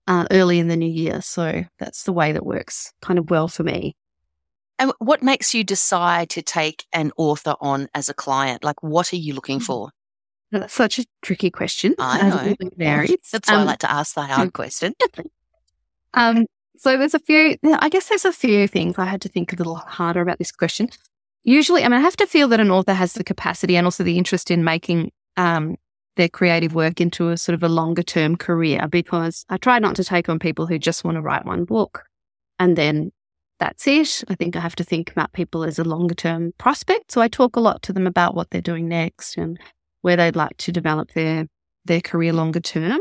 uh, 0.06 0.26
early 0.30 0.58
in 0.58 0.68
the 0.68 0.76
new 0.76 0.90
year. 0.90 1.20
So 1.20 1.64
that's 1.78 2.04
the 2.04 2.12
way 2.12 2.32
that 2.32 2.46
works 2.46 2.92
kind 3.02 3.18
of 3.18 3.30
well 3.30 3.48
for 3.48 3.62
me. 3.62 3.94
And 4.80 4.92
what 4.98 5.22
makes 5.22 5.52
you 5.54 5.62
decide 5.62 6.30
to 6.30 6.42
take 6.42 6.86
an 6.94 7.12
author 7.18 7.54
on 7.60 7.88
as 7.94 8.08
a 8.08 8.14
client? 8.14 8.64
Like, 8.64 8.82
what 8.82 9.12
are 9.12 9.16
you 9.16 9.34
looking 9.34 9.58
hmm. 9.58 9.64
for? 9.64 9.90
That's 10.50 10.72
such 10.72 10.98
a 10.98 11.04
tricky 11.22 11.50
question. 11.50 11.94
I 11.98 12.28
know. 12.28 12.56
It 12.58 12.58
That's 13.30 13.48
why 13.48 13.56
um, 13.56 13.60
I 13.60 13.64
like 13.64 13.78
to 13.80 13.90
ask 13.90 14.14
the 14.14 14.22
hard 14.22 14.52
question. 14.52 14.94
um, 16.14 16.46
so 16.76 16.96
there's 16.96 17.14
a 17.14 17.20
few, 17.20 17.56
I 17.62 17.88
guess 17.88 18.08
there's 18.08 18.24
a 18.24 18.32
few 18.32 18.66
things 18.66 18.96
I 18.98 19.04
had 19.04 19.20
to 19.20 19.28
think 19.28 19.52
a 19.52 19.56
little 19.56 19.76
harder 19.76 20.22
about 20.22 20.38
this 20.38 20.50
question. 20.50 20.88
Usually, 21.44 21.84
I 21.84 21.88
mean, 21.88 21.98
I 21.98 22.00
have 22.00 22.16
to 22.16 22.26
feel 22.26 22.48
that 22.48 22.58
an 22.58 22.70
author 22.70 22.94
has 22.94 23.12
the 23.12 23.22
capacity 23.22 23.76
and 23.76 23.86
also 23.86 24.02
the 24.02 24.18
interest 24.18 24.50
in 24.50 24.64
making 24.64 25.12
um, 25.36 25.76
their 26.16 26.28
creative 26.28 26.74
work 26.74 27.00
into 27.00 27.28
a 27.28 27.36
sort 27.36 27.54
of 27.54 27.62
a 27.62 27.68
longer 27.68 28.02
term 28.02 28.34
career 28.34 28.88
because 28.88 29.44
I 29.50 29.58
try 29.58 29.78
not 29.78 29.94
to 29.96 30.04
take 30.04 30.28
on 30.28 30.38
people 30.38 30.66
who 30.66 30.78
just 30.78 31.04
want 31.04 31.16
to 31.16 31.22
write 31.22 31.44
one 31.44 31.64
book 31.64 32.04
and 32.58 32.76
then 32.76 33.12
that's 33.60 33.86
it. 33.86 34.24
I 34.28 34.34
think 34.34 34.56
I 34.56 34.60
have 34.60 34.74
to 34.76 34.84
think 34.84 35.12
about 35.12 35.32
people 35.32 35.62
as 35.62 35.78
a 35.78 35.84
longer 35.84 36.14
term 36.14 36.52
prospect. 36.58 37.12
So 37.12 37.20
I 37.20 37.28
talk 37.28 37.54
a 37.54 37.60
lot 37.60 37.82
to 37.82 37.92
them 37.92 38.06
about 38.06 38.34
what 38.34 38.50
they're 38.50 38.60
doing 38.60 38.88
next 38.88 39.36
and 39.36 39.60
where 40.00 40.16
they'd 40.16 40.34
like 40.34 40.56
to 40.56 40.72
develop 40.72 41.12
their 41.12 41.46
their 41.84 42.00
career 42.00 42.32
longer 42.32 42.60
term. 42.60 43.00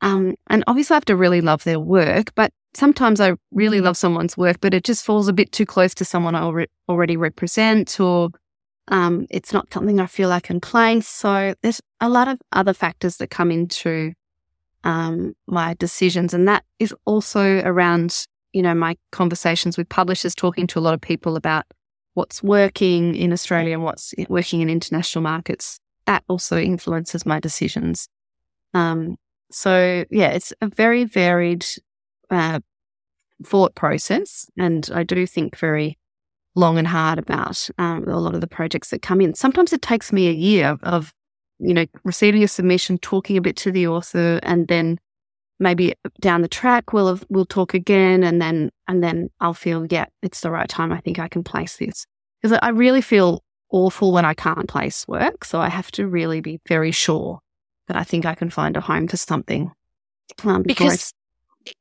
Um, 0.00 0.34
and 0.48 0.64
obviously, 0.66 0.94
I 0.94 0.96
have 0.96 1.04
to 1.06 1.16
really 1.16 1.40
love 1.40 1.64
their 1.64 1.80
work, 1.80 2.34
but 2.34 2.52
sometimes 2.74 3.20
I 3.20 3.34
really 3.52 3.80
love 3.80 3.96
someone's 3.96 4.36
work, 4.36 4.58
but 4.60 4.74
it 4.74 4.84
just 4.84 5.04
falls 5.04 5.28
a 5.28 5.32
bit 5.32 5.52
too 5.52 5.66
close 5.66 5.94
to 5.94 6.04
someone 6.04 6.34
I 6.34 6.40
alre- 6.40 6.66
already 6.88 7.16
represent, 7.16 7.98
or 8.00 8.30
um, 8.88 9.26
it's 9.30 9.52
not 9.52 9.72
something 9.72 10.00
I 10.00 10.06
feel 10.06 10.32
I 10.32 10.40
can 10.40 10.60
place. 10.60 11.08
So 11.08 11.54
there's 11.62 11.80
a 12.00 12.08
lot 12.08 12.28
of 12.28 12.40
other 12.52 12.72
factors 12.72 13.16
that 13.16 13.30
come 13.30 13.50
into 13.50 14.12
um, 14.84 15.34
my 15.46 15.74
decisions, 15.74 16.32
and 16.32 16.46
that 16.48 16.64
is 16.78 16.94
also 17.04 17.60
around 17.64 18.26
you 18.52 18.62
know 18.62 18.74
my 18.74 18.96
conversations 19.12 19.76
with 19.76 19.88
publishers, 19.88 20.34
talking 20.34 20.66
to 20.68 20.78
a 20.78 20.80
lot 20.80 20.94
of 20.94 21.00
people 21.00 21.36
about 21.36 21.64
what's 22.14 22.42
working 22.42 23.14
in 23.14 23.32
Australia 23.32 23.74
and 23.74 23.84
what's 23.84 24.14
working 24.28 24.60
in 24.60 24.68
international 24.68 25.22
markets. 25.22 25.78
That 26.06 26.24
also 26.28 26.58
influences 26.58 27.26
my 27.26 27.38
decisions. 27.38 28.08
Um, 28.74 29.16
so 29.50 30.04
yeah, 30.10 30.30
it's 30.30 30.52
a 30.60 30.68
very 30.68 31.04
varied 31.04 31.66
uh, 32.30 32.60
thought 33.44 33.74
process, 33.74 34.46
and 34.58 34.88
I 34.92 35.02
do 35.02 35.26
think 35.26 35.56
very 35.56 35.98
long 36.54 36.76
and 36.76 36.88
hard 36.88 37.18
about 37.18 37.70
um, 37.78 38.04
a 38.08 38.18
lot 38.18 38.34
of 38.34 38.40
the 38.40 38.46
projects 38.48 38.90
that 38.90 39.02
come 39.02 39.20
in. 39.20 39.34
Sometimes 39.34 39.72
it 39.72 39.80
takes 39.80 40.12
me 40.12 40.28
a 40.28 40.32
year 40.32 40.68
of, 40.68 40.82
of, 40.82 41.14
you 41.60 41.72
know, 41.72 41.86
receiving 42.04 42.42
a 42.42 42.48
submission, 42.48 42.98
talking 42.98 43.36
a 43.36 43.40
bit 43.40 43.56
to 43.58 43.70
the 43.70 43.86
author, 43.86 44.40
and 44.42 44.66
then 44.68 44.98
maybe 45.58 45.94
down 46.20 46.42
the 46.42 46.48
track 46.48 46.92
we'll 46.92 47.08
have, 47.08 47.24
we'll 47.28 47.46
talk 47.46 47.74
again, 47.74 48.22
and 48.22 48.40
then 48.40 48.70
and 48.86 49.02
then 49.02 49.30
I'll 49.40 49.54
feel 49.54 49.86
yeah, 49.90 50.06
it's 50.22 50.40
the 50.40 50.50
right 50.50 50.68
time. 50.68 50.92
I 50.92 51.00
think 51.00 51.18
I 51.18 51.28
can 51.28 51.44
place 51.44 51.76
this 51.76 52.06
because 52.40 52.58
I 52.62 52.70
really 52.70 53.02
feel 53.02 53.42
awful 53.70 54.12
when 54.12 54.24
I 54.24 54.34
can't 54.34 54.68
place 54.68 55.06
work, 55.08 55.44
so 55.44 55.60
I 55.60 55.68
have 55.68 55.90
to 55.92 56.06
really 56.06 56.40
be 56.40 56.60
very 56.66 56.92
sure 56.92 57.40
that 57.88 57.96
I 57.96 58.04
think 58.04 58.26
I 58.26 58.34
can 58.34 58.50
find 58.50 58.76
a 58.76 58.80
home 58.80 59.08
for 59.08 59.16
something. 59.16 59.70
Um, 60.44 60.62
because 60.62 61.12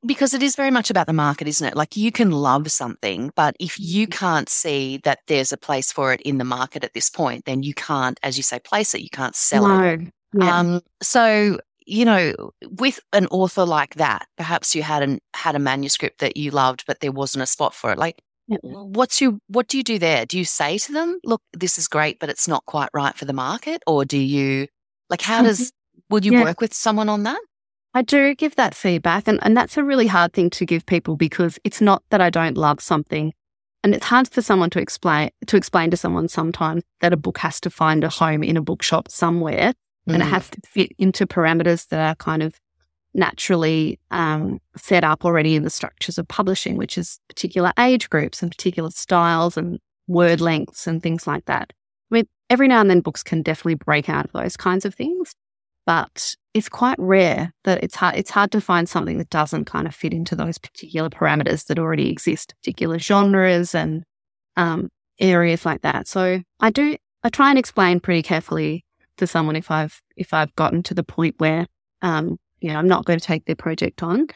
because 0.05 0.33
it 0.33 0.43
is 0.43 0.55
very 0.55 0.71
much 0.71 0.89
about 0.89 1.07
the 1.07 1.13
market, 1.13 1.47
isn't 1.47 1.67
it? 1.67 1.75
Like 1.75 1.95
you 1.95 2.11
can 2.11 2.31
love 2.31 2.71
something, 2.71 3.31
but 3.35 3.55
if 3.59 3.79
you 3.79 4.07
can't 4.07 4.49
see 4.49 4.99
that 5.03 5.19
there's 5.27 5.51
a 5.51 5.57
place 5.57 5.91
for 5.91 6.13
it 6.13 6.21
in 6.21 6.37
the 6.37 6.43
market 6.43 6.83
at 6.83 6.93
this 6.93 7.09
point, 7.09 7.45
then 7.45 7.63
you 7.63 7.73
can't, 7.73 8.19
as 8.23 8.37
you 8.37 8.43
say, 8.43 8.59
place 8.59 8.93
it. 8.93 9.01
You 9.01 9.09
can't 9.09 9.35
sell 9.35 9.67
no. 9.67 9.83
it. 9.83 10.01
Yeah. 10.33 10.59
Um, 10.59 10.81
so 11.01 11.59
you 11.87 12.03
know, 12.03 12.33
with 12.69 12.99
an 13.13 13.27
author 13.27 13.65
like 13.65 13.95
that, 13.95 14.27
perhaps 14.35 14.75
you 14.75 14.83
had 14.83 15.01
an 15.01 15.19
had 15.33 15.55
a 15.55 15.59
manuscript 15.59 16.19
that 16.19 16.35
you 16.35 16.51
loved, 16.51 16.83
but 16.85 16.99
there 16.99 17.13
wasn't 17.13 17.43
a 17.43 17.47
spot 17.47 17.73
for 17.73 17.91
it. 17.91 17.97
Like, 17.97 18.21
what's 18.47 19.21
your 19.21 19.37
what 19.47 19.67
do 19.67 19.77
you 19.77 19.83
do 19.83 19.97
there? 19.97 20.25
Do 20.25 20.37
you 20.37 20.45
say 20.45 20.77
to 20.79 20.91
them, 20.91 21.19
"Look, 21.23 21.41
this 21.53 21.77
is 21.77 21.87
great, 21.87 22.19
but 22.19 22.29
it's 22.29 22.47
not 22.47 22.65
quite 22.65 22.89
right 22.93 23.15
for 23.15 23.25
the 23.25 23.33
market," 23.33 23.81
or 23.87 24.03
do 24.03 24.17
you 24.17 24.67
like 25.09 25.21
how 25.21 25.37
mm-hmm. 25.37 25.47
does 25.47 25.71
would 26.09 26.25
you 26.25 26.33
Yeah. 26.33 26.43
work 26.43 26.61
with 26.61 26.73
someone 26.73 27.09
on 27.09 27.23
that? 27.23 27.39
I 27.93 28.01
do 28.01 28.35
give 28.35 28.55
that 28.55 28.75
feedback, 28.75 29.27
and, 29.27 29.39
and 29.41 29.55
that's 29.55 29.77
a 29.77 29.83
really 29.83 30.07
hard 30.07 30.33
thing 30.33 30.49
to 30.51 30.65
give 30.65 30.85
people 30.85 31.15
because 31.15 31.57
it's 31.63 31.81
not 31.81 32.03
that 32.09 32.21
I 32.21 32.29
don't 32.29 32.57
love 32.57 32.81
something. 32.81 33.33
And 33.83 33.95
it's 33.95 34.05
hard 34.05 34.27
for 34.27 34.41
someone 34.41 34.69
to 34.71 34.81
explain 34.81 35.29
to 35.47 35.55
explain 35.55 35.89
to 35.91 35.97
someone 35.97 36.27
sometimes 36.27 36.83
that 36.99 37.13
a 37.13 37.17
book 37.17 37.37
has 37.37 37.61
to 37.61 37.69
find 37.69 38.03
a 38.03 38.09
home 38.09 38.43
in 38.43 38.57
a 38.57 38.61
bookshop 38.61 39.09
somewhere 39.09 39.73
and 40.07 40.21
it 40.21 40.25
Mm. 40.25 40.29
has 40.29 40.49
to 40.49 40.61
fit 40.65 40.91
into 40.97 41.27
parameters 41.27 41.87
that 41.89 41.99
are 41.99 42.15
kind 42.15 42.41
of 42.43 42.59
naturally 43.13 43.99
um, 44.11 44.59
set 44.75 45.03
up 45.03 45.25
already 45.25 45.55
in 45.55 45.63
the 45.63 45.69
structures 45.69 46.17
of 46.17 46.27
publishing, 46.27 46.77
which 46.77 46.97
is 46.97 47.19
particular 47.27 47.71
age 47.79 48.09
groups 48.09 48.41
and 48.41 48.51
particular 48.51 48.89
styles 48.91 49.57
and 49.57 49.79
word 50.07 50.39
lengths 50.41 50.87
and 50.87 51.01
things 51.01 51.25
like 51.27 51.45
that. 51.45 51.73
I 52.11 52.15
mean, 52.15 52.27
every 52.49 52.67
now 52.67 52.79
and 52.81 52.89
then 52.89 53.01
books 53.01 53.23
can 53.23 53.41
definitely 53.41 53.75
break 53.75 54.07
out 54.09 54.25
of 54.25 54.31
those 54.33 54.55
kinds 54.55 54.85
of 54.85 54.93
things, 54.93 55.33
but 55.85 56.35
it's 56.53 56.69
quite 56.69 56.97
rare 56.99 57.51
that 57.63 57.83
it's 57.83 57.95
hard. 57.95 58.15
It's 58.15 58.31
hard 58.31 58.51
to 58.51 58.61
find 58.61 58.87
something 58.87 59.17
that 59.17 59.29
doesn't 59.29 59.65
kind 59.65 59.87
of 59.87 59.95
fit 59.95 60.13
into 60.13 60.35
those 60.35 60.57
particular 60.57 61.09
parameters 61.09 61.65
that 61.67 61.79
already 61.79 62.09
exist, 62.09 62.53
particular 62.61 62.99
genres 62.99 63.73
and 63.75 64.03
um, 64.55 64.89
areas 65.19 65.65
like 65.65 65.81
that. 65.81 66.07
So 66.07 66.41
I 66.59 66.69
do. 66.69 66.97
I 67.23 67.29
try 67.29 67.49
and 67.49 67.59
explain 67.59 67.99
pretty 67.99 68.21
carefully 68.21 68.85
to 69.17 69.27
someone 69.27 69.55
if 69.55 69.71
I've 69.71 70.01
if 70.15 70.33
I've 70.33 70.55
gotten 70.55 70.83
to 70.83 70.93
the 70.93 71.03
point 71.03 71.35
where 71.37 71.67
um, 72.01 72.37
you 72.59 72.71
know 72.71 72.77
I'm 72.77 72.87
not 72.87 73.05
going 73.05 73.19
to 73.19 73.25
take 73.25 73.45
their 73.45 73.55
project 73.55 74.03
on, 74.03 74.27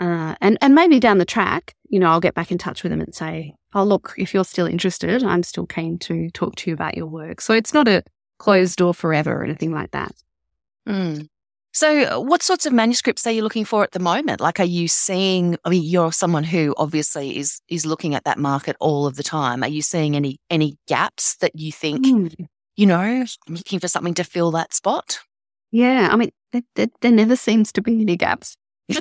uh, 0.00 0.34
and 0.40 0.58
and 0.60 0.74
maybe 0.74 1.00
down 1.00 1.18
the 1.18 1.24
track, 1.24 1.74
you 1.88 1.98
know, 1.98 2.08
I'll 2.08 2.20
get 2.20 2.34
back 2.34 2.52
in 2.52 2.58
touch 2.58 2.82
with 2.82 2.90
them 2.90 3.00
and 3.00 3.14
say, 3.14 3.54
oh 3.74 3.84
look, 3.84 4.14
if 4.18 4.34
you're 4.34 4.44
still 4.44 4.66
interested, 4.66 5.22
I'm 5.22 5.42
still 5.42 5.66
keen 5.66 5.98
to 6.00 6.30
talk 6.30 6.56
to 6.56 6.70
you 6.70 6.74
about 6.74 6.96
your 6.96 7.06
work. 7.06 7.40
So 7.40 7.54
it's 7.54 7.74
not 7.74 7.88
a 7.88 8.02
closed 8.38 8.76
door 8.76 8.94
forever 8.94 9.32
or 9.32 9.44
anything 9.44 9.72
like 9.72 9.92
that. 9.92 10.12
Mm. 10.88 11.28
So, 11.72 12.20
what 12.20 12.42
sorts 12.42 12.64
of 12.64 12.72
manuscripts 12.72 13.26
are 13.26 13.32
you 13.32 13.42
looking 13.42 13.66
for 13.66 13.82
at 13.82 13.92
the 13.92 13.98
moment? 13.98 14.40
Like, 14.40 14.60
are 14.60 14.64
you 14.64 14.88
seeing? 14.88 15.58
I 15.62 15.68
mean, 15.68 15.82
you're 15.82 16.10
someone 16.10 16.44
who 16.44 16.74
obviously 16.78 17.36
is 17.36 17.60
is 17.68 17.84
looking 17.84 18.14
at 18.14 18.24
that 18.24 18.38
market 18.38 18.76
all 18.80 19.06
of 19.06 19.16
the 19.16 19.22
time. 19.22 19.62
Are 19.62 19.68
you 19.68 19.82
seeing 19.82 20.16
any 20.16 20.38
any 20.48 20.78
gaps 20.88 21.36
that 21.36 21.52
you 21.54 21.72
think 21.72 22.06
Mm. 22.06 22.46
You 22.76 22.86
know? 22.86 23.00
I'm 23.00 23.54
looking 23.54 23.80
for 23.80 23.88
something 23.88 24.14
to 24.14 24.24
fill 24.24 24.50
that 24.52 24.74
spot. 24.74 25.20
Yeah, 25.70 26.08
I 26.10 26.16
mean, 26.16 26.30
there, 26.52 26.62
there, 26.74 26.88
there 27.00 27.12
never 27.12 27.36
seems 27.36 27.72
to 27.72 27.82
be 27.82 28.00
any 28.00 28.16
gaps. 28.16 28.56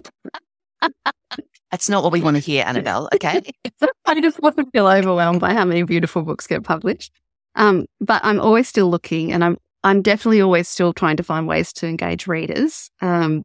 That's 1.71 1.89
not 1.89 2.03
what 2.03 2.11
we 2.11 2.21
want 2.21 2.35
to 2.37 2.41
hear, 2.41 2.63
Annabel. 2.65 3.09
Okay. 3.13 3.41
I 4.05 4.21
just 4.21 4.39
want 4.41 4.57
to 4.57 4.65
feel 4.71 4.87
overwhelmed 4.87 5.41
by 5.41 5.53
how 5.53 5.65
many 5.65 5.83
beautiful 5.83 6.21
books 6.21 6.47
get 6.47 6.63
published. 6.63 7.11
Um, 7.55 7.85
but 7.99 8.23
I'm 8.23 8.39
always 8.39 8.67
still 8.67 8.89
looking, 8.89 9.31
and 9.31 9.43
I'm 9.43 9.57
I'm 9.83 10.01
definitely 10.01 10.41
always 10.41 10.67
still 10.67 10.93
trying 10.93 11.17
to 11.17 11.23
find 11.23 11.47
ways 11.47 11.71
to 11.73 11.87
engage 11.87 12.27
readers. 12.27 12.89
Um, 13.01 13.43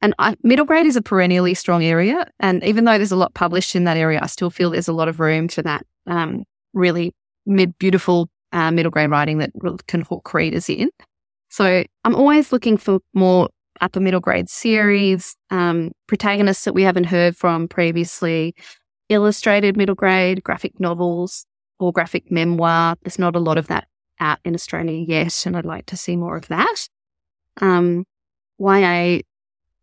and 0.00 0.14
I, 0.18 0.36
middle 0.42 0.64
grade 0.64 0.86
is 0.86 0.96
a 0.96 1.02
perennially 1.02 1.54
strong 1.54 1.84
area, 1.84 2.26
and 2.38 2.64
even 2.64 2.84
though 2.84 2.96
there's 2.96 3.12
a 3.12 3.16
lot 3.16 3.34
published 3.34 3.76
in 3.76 3.84
that 3.84 3.96
area, 3.96 4.20
I 4.22 4.26
still 4.26 4.50
feel 4.50 4.70
there's 4.70 4.88
a 4.88 4.92
lot 4.92 5.08
of 5.08 5.20
room 5.20 5.48
for 5.48 5.62
that 5.62 5.84
um, 6.06 6.44
really 6.72 7.12
mid 7.44 7.76
beautiful 7.78 8.30
uh, 8.52 8.70
middle 8.70 8.90
grade 8.90 9.10
writing 9.10 9.38
that 9.38 9.50
can 9.86 10.02
hook 10.02 10.32
readers 10.34 10.68
in. 10.68 10.90
So 11.48 11.84
I'm 12.04 12.14
always 12.14 12.52
looking 12.52 12.76
for 12.76 13.00
more 13.14 13.48
upper 13.80 14.00
middle 14.00 14.20
grade 14.20 14.48
series, 14.48 15.36
um, 15.50 15.90
protagonists 16.06 16.64
that 16.64 16.74
we 16.74 16.82
haven't 16.82 17.04
heard 17.04 17.36
from 17.36 17.68
previously, 17.68 18.54
illustrated 19.08 19.76
middle 19.76 19.94
grade, 19.94 20.42
graphic 20.44 20.78
novels, 20.78 21.46
or 21.78 21.92
graphic 21.92 22.30
memoir. 22.30 22.96
There's 23.02 23.18
not 23.18 23.36
a 23.36 23.40
lot 23.40 23.58
of 23.58 23.66
that 23.68 23.88
out 24.20 24.38
in 24.44 24.54
Australia 24.54 25.04
yet, 25.06 25.44
and 25.46 25.56
I'd 25.56 25.64
like 25.64 25.86
to 25.86 25.96
see 25.96 26.16
more 26.16 26.36
of 26.36 26.48
that. 26.48 26.88
Um, 27.60 28.04
YA 28.58 29.20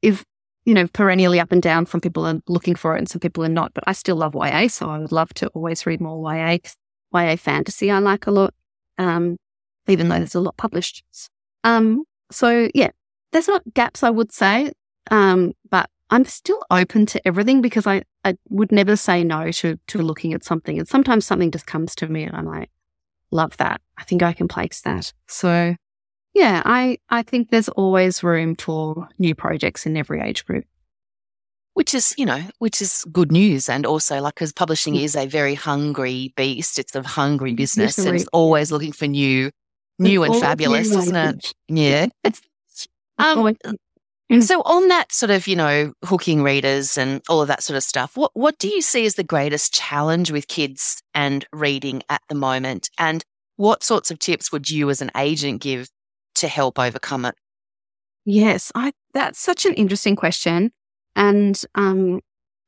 is, 0.01 0.23
you 0.65 0.73
know, 0.73 0.87
perennially 0.87 1.39
up 1.39 1.51
and 1.51 1.61
down. 1.61 1.85
Some 1.85 2.01
people 2.01 2.25
are 2.25 2.39
looking 2.47 2.75
for 2.75 2.95
it 2.95 2.99
and 2.99 3.09
some 3.09 3.19
people 3.19 3.43
are 3.43 3.49
not, 3.49 3.73
but 3.73 3.83
I 3.87 3.93
still 3.93 4.15
love 4.15 4.35
YA, 4.35 4.67
so 4.67 4.89
I 4.89 4.99
would 4.99 5.11
love 5.11 5.33
to 5.35 5.47
always 5.47 5.85
read 5.85 5.99
more 5.99 6.33
YA. 6.33 6.57
YA 7.13 7.35
fantasy 7.37 7.89
I 7.89 7.99
like 7.99 8.27
a 8.27 8.31
lot, 8.31 8.53
um, 8.97 9.37
even 9.87 10.09
though 10.09 10.17
there's 10.17 10.35
a 10.35 10.39
lot 10.39 10.57
published. 10.57 11.03
Um, 11.63 12.03
so 12.31 12.69
yeah, 12.73 12.91
there's 13.31 13.47
not 13.47 13.63
gaps, 13.73 14.03
I 14.03 14.09
would 14.09 14.31
say, 14.31 14.71
um, 15.11 15.53
but 15.69 15.89
I'm 16.09 16.25
still 16.25 16.63
open 16.71 17.05
to 17.07 17.27
everything 17.27 17.61
because 17.61 17.85
I, 17.85 18.03
I 18.23 18.35
would 18.49 18.71
never 18.71 18.95
say 18.95 19.23
no 19.23 19.51
to 19.51 19.77
to 19.87 20.01
looking 20.01 20.33
at 20.33 20.43
something. 20.43 20.77
And 20.79 20.87
sometimes 20.87 21.25
something 21.25 21.51
just 21.51 21.67
comes 21.67 21.95
to 21.95 22.07
me 22.07 22.23
and 22.23 22.35
I'm 22.35 22.45
like, 22.45 22.69
love 23.31 23.57
that. 23.57 23.81
I 23.97 24.03
think 24.03 24.23
I 24.23 24.33
can 24.33 24.47
place 24.47 24.81
that. 24.81 25.13
So 25.27 25.75
yeah, 26.33 26.61
I, 26.65 26.99
I 27.09 27.23
think 27.23 27.49
there's 27.49 27.69
always 27.69 28.23
room 28.23 28.55
for 28.55 29.09
new 29.17 29.33
projects 29.33 29.85
in 29.85 29.97
every 29.97 30.21
age 30.21 30.45
group. 30.45 30.65
Which 31.77 31.93
is 31.93 32.11
you 32.17 32.25
know 32.25 32.41
which 32.57 32.81
is 32.81 33.05
good 33.11 33.31
news 33.31 33.69
and 33.69 33.85
also 33.85 34.19
like 34.19 34.33
because 34.33 34.51
publishing 34.51 34.95
Mm. 34.95 35.03
is 35.03 35.15
a 35.15 35.27
very 35.27 35.53
hungry 35.53 36.33
beast 36.35 36.79
it's 36.79 36.95
a 36.95 37.03
hungry 37.03 37.53
business 37.53 37.99
and 37.99 38.15
it's 38.15 38.27
always 38.33 38.71
looking 38.71 38.91
for 38.91 39.05
new 39.05 39.51
new 39.99 40.23
and 40.23 40.35
fabulous 40.37 40.89
new 40.89 40.97
isn't 40.97 41.15
it? 41.15 41.53
yeah. 41.67 42.07
Um, 43.19 43.55
so 44.41 44.61
on 44.63 44.87
that 44.87 45.11
sort 45.11 45.29
of 45.29 45.45
you 45.47 45.55
know 45.55 45.93
hooking 46.03 46.41
readers 46.41 46.97
and 46.97 47.21
all 47.29 47.41
of 47.43 47.47
that 47.47 47.61
sort 47.61 47.77
of 47.77 47.83
stuff 47.83 48.17
what 48.17 48.31
what 48.33 48.57
do 48.57 48.67
you 48.67 48.81
see 48.81 49.05
as 49.05 49.13
the 49.13 49.23
greatest 49.23 49.71
challenge 49.71 50.31
with 50.31 50.47
kids 50.47 51.01
and 51.13 51.45
reading 51.53 52.01
at 52.09 52.21
the 52.27 52.35
moment? 52.35 52.89
And 52.97 53.23
what 53.55 53.83
sorts 53.83 54.09
of 54.09 54.17
tips 54.17 54.51
would 54.51 54.67
you 54.69 54.89
as 54.89 55.01
an 55.01 55.11
agent 55.15 55.61
give 55.61 55.89
to 56.35 56.47
help 56.47 56.79
overcome 56.79 57.25
it? 57.25 57.35
Yes, 58.25 58.71
I 58.73 58.93
that's 59.13 59.39
such 59.39 59.65
an 59.67 59.73
interesting 59.75 60.15
question. 60.15 60.71
And 61.17 61.61
um 61.75 62.21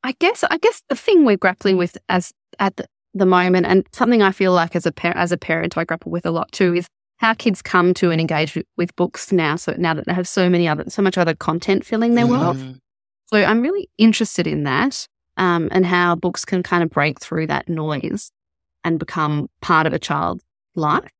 I 0.03 0.13
guess 0.19 0.43
I 0.49 0.57
guess 0.57 0.83
the 0.89 0.95
thing 0.95 1.23
we're 1.23 1.37
grappling 1.37 1.77
with 1.77 1.97
as 2.09 2.33
at 2.59 2.75
the, 2.75 2.85
the 3.13 3.25
moment 3.25 3.65
and 3.65 3.87
something 3.93 4.21
I 4.21 4.31
feel 4.31 4.51
like 4.51 4.75
as 4.75 4.85
a 4.85 4.91
par- 4.91 5.15
as 5.15 5.31
a 5.31 5.37
parent 5.37 5.77
I 5.77 5.85
grapple 5.85 6.11
with 6.11 6.25
a 6.25 6.31
lot 6.31 6.51
too 6.51 6.73
is 6.73 6.87
how 7.17 7.33
kids 7.33 7.61
come 7.61 7.93
to 7.95 8.11
and 8.11 8.21
engage 8.21 8.55
with, 8.55 8.65
with 8.77 8.95
books 8.95 9.31
now 9.31 9.55
so 9.55 9.75
now 9.77 9.93
that 9.93 10.05
they 10.05 10.13
have 10.13 10.27
so 10.27 10.49
many 10.49 10.67
other 10.67 10.89
so 10.89 11.01
much 11.01 11.17
other 11.17 11.35
content 11.35 11.85
filling 11.85 12.15
their 12.15 12.27
world. 12.27 12.57
Mm. 12.57 12.79
So 13.27 13.37
I'm 13.37 13.61
really 13.61 13.87
interested 13.97 14.47
in 14.47 14.63
that 14.63 15.07
um, 15.37 15.69
and 15.71 15.85
how 15.85 16.15
books 16.15 16.43
can 16.45 16.63
kind 16.63 16.83
of 16.83 16.89
break 16.89 17.19
through 17.19 17.47
that 17.47 17.69
noise 17.69 18.31
and 18.83 18.97
become 18.97 19.49
part 19.61 19.85
of 19.85 19.93
a 19.93 19.99
child's 19.99 20.43
life. 20.75 21.11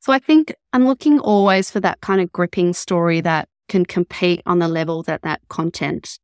So 0.00 0.12
I 0.12 0.18
think 0.18 0.54
I'm 0.72 0.86
looking 0.86 1.18
always 1.18 1.70
for 1.70 1.80
that 1.80 2.00
kind 2.00 2.20
of 2.20 2.30
gripping 2.30 2.72
story 2.72 3.20
that 3.22 3.48
can 3.68 3.84
compete 3.84 4.42
on 4.46 4.60
the 4.60 4.68
level 4.68 5.02
that 5.04 5.22
that 5.22 5.40
content 5.48 6.18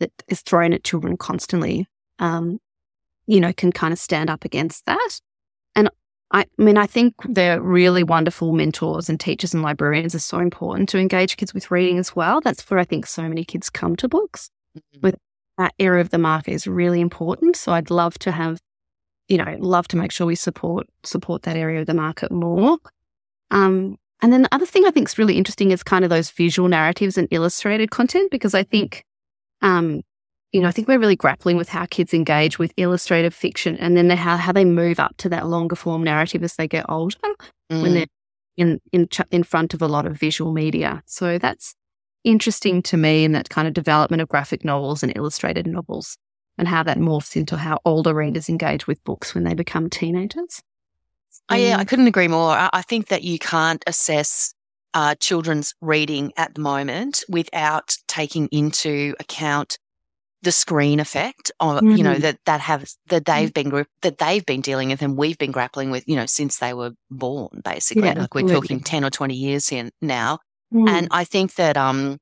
that 0.00 0.10
is 0.28 0.40
thrown 0.42 0.72
at 0.72 0.84
children 0.84 1.16
constantly, 1.16 1.86
um, 2.18 2.58
you 3.26 3.40
know, 3.40 3.52
can 3.52 3.72
kind 3.72 3.92
of 3.92 3.98
stand 3.98 4.30
up 4.30 4.44
against 4.44 4.86
that. 4.86 5.20
And 5.74 5.90
I, 6.30 6.40
I 6.58 6.62
mean, 6.62 6.76
I 6.76 6.86
think 6.86 7.14
they're 7.24 7.60
really 7.60 8.02
wonderful 8.02 8.52
mentors 8.52 9.08
and 9.08 9.18
teachers 9.18 9.54
and 9.54 9.62
librarians 9.62 10.14
are 10.14 10.20
so 10.20 10.38
important 10.38 10.88
to 10.90 10.98
engage 10.98 11.36
kids 11.36 11.54
with 11.54 11.70
reading 11.70 11.98
as 11.98 12.16
well. 12.16 12.40
That's 12.40 12.68
where 12.70 12.80
I 12.80 12.84
think 12.84 13.06
so 13.06 13.22
many 13.22 13.44
kids 13.44 13.70
come 13.70 13.96
to 13.96 14.08
books. 14.08 14.50
Mm-hmm. 14.76 15.00
With 15.02 15.16
that 15.58 15.74
area 15.78 16.00
of 16.00 16.10
the 16.10 16.18
market 16.18 16.52
is 16.52 16.66
really 16.66 17.00
important. 17.00 17.56
So 17.56 17.72
I'd 17.72 17.90
love 17.90 18.18
to 18.20 18.32
have, 18.32 18.60
you 19.28 19.38
know, 19.38 19.56
love 19.58 19.88
to 19.88 19.96
make 19.96 20.12
sure 20.12 20.26
we 20.26 20.34
support 20.34 20.86
support 21.02 21.42
that 21.42 21.56
area 21.56 21.80
of 21.80 21.86
the 21.86 21.94
market 21.94 22.30
more. 22.30 22.78
Um, 23.50 23.96
and 24.22 24.32
then 24.32 24.42
the 24.42 24.54
other 24.54 24.66
thing 24.66 24.84
I 24.86 24.90
think 24.90 25.08
is 25.08 25.18
really 25.18 25.36
interesting 25.36 25.70
is 25.70 25.82
kind 25.82 26.04
of 26.04 26.10
those 26.10 26.30
visual 26.30 26.68
narratives 26.68 27.18
and 27.18 27.28
illustrated 27.30 27.90
content 27.90 28.30
because 28.30 28.54
I 28.54 28.62
think, 28.62 29.04
um, 29.62 30.02
you 30.52 30.60
know, 30.60 30.68
I 30.68 30.70
think 30.70 30.88
we're 30.88 30.98
really 30.98 31.16
grappling 31.16 31.56
with 31.56 31.68
how 31.68 31.86
kids 31.86 32.14
engage 32.14 32.58
with 32.58 32.72
illustrative 32.76 33.34
fiction 33.34 33.76
and 33.76 33.96
then 33.96 34.08
how, 34.10 34.36
how 34.36 34.52
they 34.52 34.64
move 34.64 34.98
up 34.98 35.16
to 35.18 35.28
that 35.28 35.46
longer 35.46 35.76
form 35.76 36.02
narrative 36.02 36.42
as 36.42 36.54
they 36.54 36.66
get 36.66 36.86
older 36.88 37.18
mm. 37.70 37.82
when 37.82 37.94
they're 37.94 38.06
in, 38.56 38.80
in, 38.92 39.08
in 39.30 39.42
front 39.42 39.74
of 39.74 39.82
a 39.82 39.88
lot 39.88 40.06
of 40.06 40.18
visual 40.18 40.52
media. 40.52 41.02
So 41.06 41.38
that's 41.38 41.74
interesting 42.24 42.82
to 42.82 42.96
me 42.96 43.24
in 43.24 43.32
that 43.32 43.50
kind 43.50 43.68
of 43.68 43.74
development 43.74 44.22
of 44.22 44.28
graphic 44.28 44.64
novels 44.64 45.02
and 45.02 45.12
illustrated 45.14 45.66
novels 45.66 46.16
and 46.58 46.66
how 46.66 46.82
that 46.82 46.98
morphs 46.98 47.36
into 47.36 47.56
how 47.56 47.78
older 47.84 48.14
readers 48.14 48.48
engage 48.48 48.86
with 48.86 49.02
books 49.04 49.34
when 49.34 49.44
they 49.44 49.54
become 49.54 49.90
teenagers. 49.90 50.62
Oh, 51.48 51.54
yeah, 51.54 51.76
I 51.78 51.84
mm. 51.84 51.88
couldn't 51.88 52.06
agree 52.06 52.28
more. 52.28 52.50
I, 52.50 52.70
I 52.72 52.82
think 52.82 53.08
that 53.08 53.22
you 53.22 53.38
can't 53.38 53.84
assess 53.86 54.54
uh, 54.96 55.14
children's 55.16 55.74
reading 55.82 56.32
at 56.38 56.54
the 56.54 56.60
moment 56.62 57.22
without 57.28 57.94
taking 58.08 58.48
into 58.50 59.14
account 59.20 59.78
the 60.40 60.50
screen 60.50 61.00
effect 61.00 61.52
of 61.60 61.82
mm-hmm. 61.82 61.96
you 61.96 62.02
know 62.02 62.12
mm-hmm. 62.12 62.22
that 62.22 62.38
that 62.46 62.60
have 62.60 62.88
that 63.08 63.26
they've 63.26 63.52
mm. 63.52 63.70
been 63.70 63.86
that 64.00 64.16
they've 64.16 64.46
been 64.46 64.62
dealing 64.62 64.88
with 64.88 65.02
and 65.02 65.18
we've 65.18 65.36
been 65.36 65.52
grappling 65.52 65.90
with 65.90 66.02
you 66.06 66.16
know 66.16 66.24
since 66.24 66.58
they 66.58 66.72
were 66.72 66.92
born 67.10 67.60
basically 67.62 68.04
yeah, 68.04 68.14
like 68.14 68.34
we're 68.34 68.48
talking 68.48 68.80
10 68.80 69.04
or 69.04 69.10
20 69.10 69.34
years 69.34 69.68
here 69.68 69.90
now 70.00 70.38
mm. 70.72 70.88
and 70.88 71.08
i 71.10 71.24
think 71.24 71.54
that 71.56 71.76
um 71.76 72.16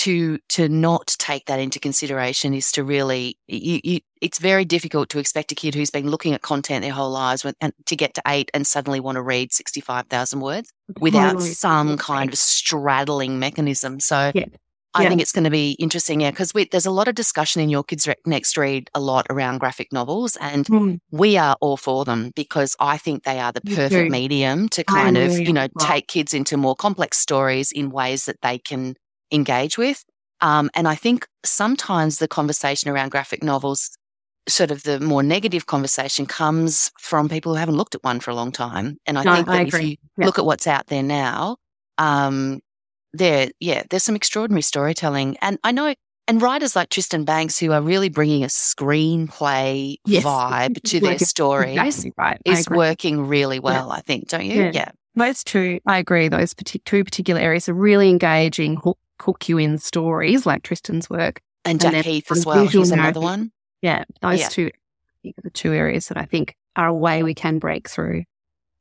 to 0.00 0.38
to 0.48 0.66
not 0.66 1.14
take 1.18 1.44
that 1.44 1.60
into 1.60 1.78
consideration 1.78 2.54
is 2.54 2.72
to 2.72 2.82
really 2.82 3.36
you, 3.48 3.80
you, 3.84 4.00
it's 4.22 4.38
very 4.38 4.64
difficult 4.64 5.10
to 5.10 5.18
expect 5.18 5.52
a 5.52 5.54
kid 5.54 5.74
who's 5.74 5.90
been 5.90 6.08
looking 6.08 6.32
at 6.32 6.40
content 6.40 6.82
their 6.82 6.92
whole 6.92 7.10
lives 7.10 7.44
when, 7.44 7.52
and 7.60 7.74
to 7.84 7.96
get 7.96 8.14
to 8.14 8.22
eight 8.26 8.50
and 8.54 8.66
suddenly 8.66 8.98
want 8.98 9.16
to 9.16 9.22
read 9.22 9.52
65,000 9.52 10.40
words 10.40 10.72
without 11.00 11.32
totally. 11.32 11.50
some 11.50 11.98
kind 11.98 12.32
of 12.32 12.38
straddling 12.38 13.38
mechanism. 13.38 14.00
So 14.00 14.32
yeah. 14.34 14.46
I 14.94 15.02
yeah. 15.02 15.10
think 15.10 15.20
it's 15.20 15.32
going 15.32 15.44
to 15.44 15.50
be 15.50 15.72
interesting, 15.72 16.22
yeah, 16.22 16.30
because 16.30 16.52
there's 16.72 16.86
a 16.86 16.90
lot 16.90 17.06
of 17.06 17.14
discussion 17.14 17.60
in 17.60 17.68
your 17.68 17.84
kids 17.84 18.08
re- 18.08 18.14
next 18.24 18.56
read 18.56 18.88
a 18.94 19.00
lot 19.00 19.26
around 19.28 19.58
graphic 19.58 19.92
novels, 19.92 20.36
and 20.40 20.64
mm. 20.64 20.98
we 21.10 21.36
are 21.36 21.56
all 21.60 21.76
for 21.76 22.04
them 22.06 22.32
because 22.34 22.74
I 22.80 22.96
think 22.96 23.24
they 23.24 23.38
are 23.38 23.52
the 23.52 23.60
perfect 23.60 24.10
medium 24.10 24.68
to 24.70 24.82
kind 24.82 25.16
of 25.16 25.38
you 25.38 25.52
know 25.52 25.68
take 25.78 26.08
kids 26.08 26.34
into 26.34 26.56
more 26.56 26.74
complex 26.74 27.18
stories 27.18 27.70
in 27.70 27.90
ways 27.90 28.24
that 28.24 28.40
they 28.42 28.58
can 28.58 28.96
engage 29.32 29.78
with. 29.78 30.04
Um, 30.40 30.70
and 30.74 30.88
I 30.88 30.94
think 30.94 31.26
sometimes 31.44 32.18
the 32.18 32.28
conversation 32.28 32.90
around 32.90 33.10
graphic 33.10 33.42
novels, 33.42 33.90
sort 34.48 34.70
of 34.70 34.84
the 34.84 34.98
more 35.00 35.22
negative 35.22 35.66
conversation, 35.66 36.26
comes 36.26 36.90
from 36.98 37.28
people 37.28 37.52
who 37.52 37.58
haven't 37.58 37.76
looked 37.76 37.94
at 37.94 38.02
one 38.02 38.20
for 38.20 38.30
a 38.30 38.34
long 38.34 38.52
time. 38.52 38.96
And 39.06 39.18
I 39.18 39.24
no, 39.24 39.34
think 39.34 39.46
that 39.46 39.56
I 39.56 39.62
if 39.62 39.82
you 39.82 39.96
yeah. 40.16 40.26
look 40.26 40.38
at 40.38 40.46
what's 40.46 40.66
out 40.66 40.86
there 40.86 41.02
now, 41.02 41.56
um, 41.98 42.60
there, 43.12 43.50
yeah, 43.60 43.82
there's 43.90 44.02
some 44.02 44.16
extraordinary 44.16 44.62
storytelling. 44.62 45.36
And 45.42 45.58
I 45.62 45.72
know, 45.72 45.94
and 46.26 46.40
writers 46.40 46.74
like 46.76 46.88
Tristan 46.88 47.24
Bancks, 47.24 47.58
who 47.58 47.72
are 47.72 47.82
really 47.82 48.08
bringing 48.08 48.44
a 48.44 48.46
screenplay 48.46 49.96
yes. 50.06 50.24
vibe 50.24 50.80
to 50.84 51.00
their 51.00 51.18
stories, 51.18 51.76
exactly 51.76 52.12
right. 52.16 52.40
is 52.46 52.68
working 52.70 53.26
really 53.26 53.58
well, 53.58 53.88
yeah. 53.88 53.94
I 53.94 54.00
think, 54.00 54.28
don't 54.28 54.44
you? 54.44 54.62
Yeah. 54.62 54.70
yeah. 54.72 54.90
Those 55.16 55.42
two, 55.42 55.80
I 55.86 55.98
agree. 55.98 56.28
Those 56.28 56.54
two 56.54 57.04
particular 57.04 57.40
areas 57.40 57.68
are 57.68 57.74
really 57.74 58.08
engaging, 58.08 58.76
hook, 58.76 58.96
hook 59.22 59.48
you 59.48 59.58
in 59.58 59.78
stories 59.78 60.46
like 60.46 60.62
Tristan's 60.62 61.08
work. 61.08 61.40
And 61.64 61.80
Jack 61.80 61.94
and 61.94 62.04
Heath 62.04 62.30
as 62.30 62.46
well. 62.46 62.66
He's 62.66 62.90
another 62.90 63.20
one. 63.20 63.52
Yeah, 63.82 64.04
those 64.22 64.40
yeah. 64.40 64.48
two 64.48 64.70
are 65.24 65.42
the 65.42 65.50
two 65.50 65.72
areas 65.72 66.08
that 66.08 66.16
I 66.16 66.24
think 66.24 66.54
are 66.76 66.88
a 66.88 66.94
way 66.94 67.22
we 67.22 67.34
can 67.34 67.58
break 67.58 67.88
through 67.88 68.24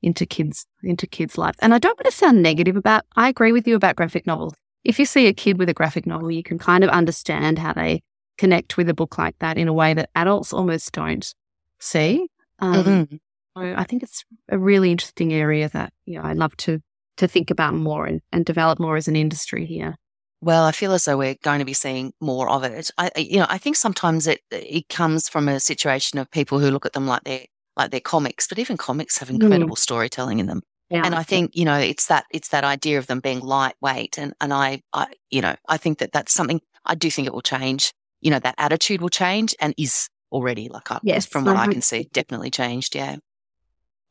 into 0.02 0.26
kids 0.26 0.66
into 0.84 1.08
kids' 1.08 1.38
lives. 1.38 1.58
And 1.62 1.74
I 1.74 1.80
don't 1.80 1.98
want 1.98 2.06
to 2.06 2.12
sound 2.12 2.42
negative 2.42 2.76
about. 2.76 3.06
I 3.16 3.30
agree 3.30 3.52
with 3.52 3.68
you 3.68 3.76
about 3.76 3.96
graphic 3.96 4.26
novels. 4.26 4.54
If 4.84 4.98
you 4.98 5.06
see 5.06 5.28
a 5.28 5.34
kid 5.34 5.60
with 5.60 5.70
a 5.70 5.74
graphic 5.74 6.06
novel, 6.06 6.32
you 6.32 6.44
can 6.44 6.58
kind 6.58 6.84
of 6.84 6.90
understand 6.90 7.60
how 7.60 7.74
they 7.74 8.02
connect 8.38 8.78
with 8.78 8.88
a 8.88 8.94
book 8.94 9.18
like 9.18 9.38
that 9.40 9.58
in 9.58 9.68
a 9.68 9.74
way 9.74 9.94
that 9.94 10.10
adults 10.16 10.54
almost 10.54 10.94
don't 10.94 11.34
see. 11.80 12.28
Um, 12.60 12.84
mm-hmm. 12.84 13.16
So 13.58 13.74
I 13.76 13.84
think 13.84 14.04
it's 14.04 14.24
a 14.48 14.58
really 14.58 14.92
interesting 14.92 15.34
area 15.34 15.68
that 15.70 15.92
you 16.06 16.18
know 16.18 16.24
I 16.26 16.34
love 16.34 16.56
to 16.58 16.80
to 17.18 17.28
think 17.28 17.52
about 17.52 17.74
more 17.74 18.06
and, 18.06 18.22
and 18.32 18.46
develop 18.46 18.80
more 18.80 18.96
as 18.96 19.08
an 19.08 19.16
industry 19.16 19.66
here. 19.66 19.96
Well, 20.42 20.64
I 20.64 20.72
feel 20.72 20.94
as 20.94 21.06
though 21.06 21.18
we're 21.18 21.36
going 21.44 21.60
to 21.60 21.66
be 21.66 21.74
seeing 21.74 22.14
more 22.22 22.50
of 22.50 22.64
it. 22.64 22.92
I, 22.98 23.12
you 23.18 23.40
know, 23.40 23.48
I 23.50 23.58
think 23.58 23.76
sometimes 23.76 24.26
it 24.26 24.42
it 24.52 24.88
comes 24.88 25.28
from 25.28 25.50
a 25.50 25.60
situation 25.60 26.18
of 26.18 26.32
people 26.32 26.60
who 26.60 26.72
look 26.72 26.86
at 26.86 26.94
them 26.94 27.08
like 27.08 27.24
they're 27.24 27.46
like 27.76 27.92
they're 27.92 28.00
comics, 28.00 28.48
but 28.48 28.60
even 28.60 28.78
comics 28.78 29.18
have 29.18 29.30
mm. 29.30 29.42
incredible 29.42 29.76
mm. 29.76 29.80
storytelling 29.80 30.40
in 30.40 30.46
them. 30.46 30.62
Yeah. 30.90 31.04
And 31.06 31.14
I 31.14 31.24
think 31.24 31.52
you 31.56 31.66
know 31.66 31.78
it's 31.78 32.08
that 32.08 32.26
it's 32.32 32.50
that 32.50 32.64
idea 32.64 32.98
of 32.98 33.08
them 33.08 33.20
being 33.20 33.42
lightweight, 33.42 34.18
and 34.18 34.34
and 34.40 34.54
I, 34.54 34.82
I 34.94 35.08
you 35.30 35.42
know 35.42 35.56
I 35.68 35.78
think 35.78 36.00
that 36.00 36.12
that's 36.14 36.34
something 36.34 36.62
I 36.86 36.96
do 36.96 37.12
think 37.12 37.28
it 37.28 37.34
will 37.34 37.42
change. 37.42 37.94
You 38.22 38.32
know 38.32 38.40
that 38.40 38.56
attitude 38.58 39.02
will 39.02 39.10
change 39.10 39.56
and 39.60 39.74
is 39.78 40.10
already 40.32 40.70
like 40.70 40.90
I, 40.90 41.00
yes, 41.04 41.26
from 41.26 41.46
what 41.46 41.58
I 41.58 41.68
can 41.68 41.82
see 41.82 42.08
definitely 42.14 42.50
changed. 42.50 42.96
Yeah. 42.96 43.18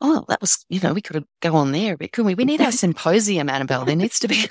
Oh, 0.01 0.25
that 0.29 0.41
was 0.41 0.65
you 0.69 0.81
know 0.81 0.93
we 0.93 1.03
could 1.03 1.25
go 1.41 1.57
on 1.57 1.73
there 1.73 1.95
a 1.95 1.99
bit, 1.99 2.13
couldn't 2.13 2.27
we? 2.27 2.35
We 2.35 2.45
need 2.45 2.61
our 2.61 2.71
symposium, 2.71 3.49
Annabel. 3.49 3.85
There 3.85 3.97
needs 3.97 4.21
to 4.21 4.29
be 4.29 4.47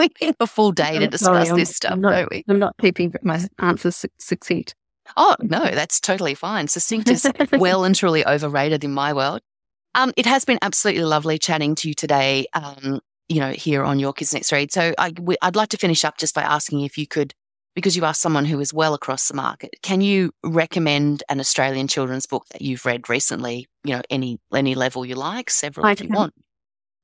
we 0.20 0.26
need 0.26 0.36
a 0.40 0.46
full 0.46 0.72
day 0.72 0.98
to 0.98 1.06
discuss 1.06 1.48
Sorry, 1.48 1.60
this 1.60 1.76
stuff, 1.76 1.92
I'm 1.92 2.00
not, 2.00 2.10
don't 2.12 2.30
we? 2.30 2.44
I'm 2.48 2.58
not 2.58 2.74
keeping 2.80 3.14
my 3.22 3.40
answers 3.58 4.04
succinct. 4.18 4.74
Oh, 5.16 5.36
no, 5.40 5.70
that's 5.70 6.00
totally 6.00 6.34
fine. 6.34 6.68
Succinct 6.68 7.08
is 7.08 7.26
well 7.52 7.84
and 7.84 7.94
truly 7.94 8.24
overrated 8.26 8.84
in 8.84 8.92
my 8.92 9.12
world. 9.12 9.40
Um, 9.94 10.12
it 10.16 10.26
has 10.26 10.44
been 10.44 10.58
absolutely 10.62 11.02
lovely 11.02 11.38
chatting 11.38 11.74
to 11.76 11.88
you 11.88 11.94
today, 11.94 12.46
um, 12.54 13.00
you 13.28 13.40
know, 13.40 13.50
here 13.50 13.82
on 13.82 13.98
Your 13.98 14.12
Kids 14.12 14.32
Next 14.32 14.52
Read. 14.52 14.72
So 14.72 14.94
I, 14.98 15.12
would 15.18 15.56
like 15.56 15.70
to 15.70 15.76
finish 15.76 16.04
up 16.04 16.16
just 16.16 16.34
by 16.34 16.42
asking 16.42 16.82
if 16.82 16.96
you 16.96 17.06
could, 17.06 17.34
because 17.74 17.96
you 17.96 18.04
are 18.04 18.14
someone 18.14 18.44
who 18.44 18.60
is 18.60 18.72
well 18.72 18.94
across 18.94 19.28
the 19.28 19.34
market, 19.34 19.70
can 19.82 20.00
you 20.00 20.30
recommend 20.44 21.24
an 21.28 21.40
Australian 21.40 21.88
children's 21.88 22.26
book 22.26 22.46
that 22.52 22.62
you've 22.62 22.86
read 22.86 23.08
recently, 23.08 23.66
you 23.84 23.94
know, 23.94 24.02
any 24.10 24.38
any 24.54 24.74
level 24.76 25.04
you 25.04 25.16
like, 25.16 25.50
several 25.50 25.86
I 25.86 25.92
if 25.92 26.02
you 26.02 26.08
want? 26.08 26.34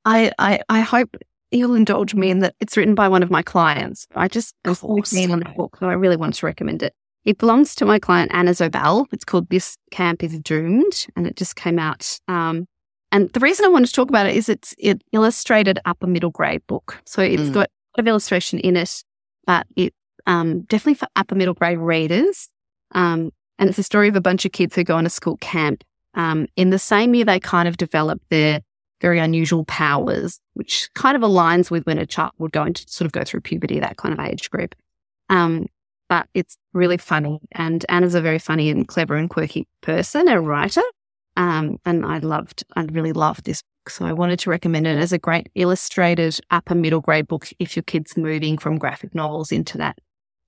I, 0.05 0.31
I, 0.39 0.61
I 0.69 0.79
hope 0.79 1.17
you'll 1.51 1.75
indulge 1.75 2.13
me 2.13 2.29
in 2.29 2.39
that 2.39 2.55
it's 2.59 2.75
written 2.77 2.95
by 2.95 3.07
one 3.07 3.23
of 3.23 3.31
my 3.31 3.41
clients. 3.41 4.07
I 4.15 4.27
just 4.27 4.55
was 4.65 4.83
on 4.83 5.39
the 5.39 5.53
book, 5.55 5.77
so 5.79 5.87
I 5.87 5.93
really 5.93 6.17
want 6.17 6.35
to 6.35 6.45
recommend 6.45 6.83
it. 6.83 6.93
It 7.25 7.37
belongs 7.37 7.75
to 7.75 7.85
my 7.85 7.99
client 7.99 8.31
Anna 8.33 8.51
Zobel. 8.51 9.05
It's 9.11 9.25
called 9.25 9.49
This 9.49 9.77
Camp 9.91 10.23
is 10.23 10.39
Doomed, 10.39 11.07
and 11.15 11.27
it 11.27 11.35
just 11.35 11.55
came 11.55 11.79
out. 11.79 12.17
Um, 12.27 12.67
and 13.11 13.29
the 13.33 13.39
reason 13.39 13.65
I 13.65 13.69
wanted 13.69 13.87
to 13.87 13.93
talk 13.93 14.09
about 14.09 14.27
it 14.27 14.35
is 14.35 14.49
it's 14.49 14.73
an 14.83 14.99
illustrated 15.11 15.79
upper 15.85 16.07
middle 16.07 16.29
grade 16.29 16.65
book. 16.67 16.97
So 17.05 17.21
it's 17.21 17.43
mm. 17.43 17.53
got 17.53 17.67
a 17.67 17.97
lot 17.97 17.99
of 17.99 18.07
illustration 18.07 18.59
in 18.59 18.75
it, 18.75 19.03
but 19.45 19.65
it 19.75 19.93
um, 20.25 20.61
definitely 20.61 20.95
for 20.95 21.07
upper 21.15 21.35
middle 21.35 21.53
grade 21.53 21.79
readers. 21.79 22.49
Um, 22.91 23.31
and 23.59 23.69
it's 23.69 23.79
a 23.79 23.83
story 23.83 24.07
of 24.07 24.15
a 24.15 24.21
bunch 24.21 24.45
of 24.45 24.51
kids 24.51 24.75
who 24.75 24.83
go 24.83 24.95
on 24.95 25.05
a 25.05 25.09
school 25.09 25.37
camp. 25.37 25.83
Um, 26.13 26.47
in 26.55 26.69
the 26.69 26.79
same 26.79 27.13
year, 27.15 27.25
they 27.25 27.39
kind 27.39 27.67
of 27.67 27.77
develop 27.77 28.21
their 28.29 28.61
very 29.01 29.19
unusual 29.19 29.65
powers, 29.65 30.39
which 30.53 30.89
kind 30.95 31.15
of 31.15 31.21
aligns 31.21 31.69
with 31.69 31.85
when 31.85 31.97
a 31.97 32.05
child 32.05 32.31
would 32.39 32.51
go 32.51 32.63
into 32.63 32.83
sort 32.87 33.05
of 33.05 33.11
go 33.11 33.23
through 33.23 33.41
puberty, 33.41 33.79
that 33.79 33.97
kind 33.97 34.17
of 34.17 34.25
age 34.25 34.49
group. 34.49 34.75
Um, 35.29 35.67
but 36.09 36.27
it's 36.33 36.57
really 36.73 36.97
funny. 36.97 37.39
And 37.51 37.85
Anna's 37.89 38.15
a 38.15 38.21
very 38.21 38.39
funny 38.39 38.69
and 38.69 38.87
clever 38.87 39.15
and 39.15 39.29
quirky 39.29 39.67
person, 39.81 40.27
a 40.27 40.41
writer. 40.41 40.83
Um, 41.35 41.77
and 41.85 42.05
I 42.05 42.19
loved, 42.19 42.63
I 42.75 42.83
really 42.83 43.13
loved 43.13 43.45
this 43.45 43.61
book. 43.61 43.89
So 43.91 44.05
I 44.05 44.13
wanted 44.13 44.39
to 44.39 44.49
recommend 44.49 44.87
it 44.87 44.97
as 44.97 45.13
a 45.13 45.19
great 45.19 45.49
illustrated 45.55 46.39
upper 46.49 46.75
middle 46.75 47.01
grade 47.01 47.27
book 47.27 47.47
if 47.59 47.75
your 47.75 47.83
kid's 47.83 48.17
moving 48.17 48.57
from 48.57 48.77
graphic 48.77 49.13
novels 49.13 49.51
into 49.51 49.77
that 49.77 49.99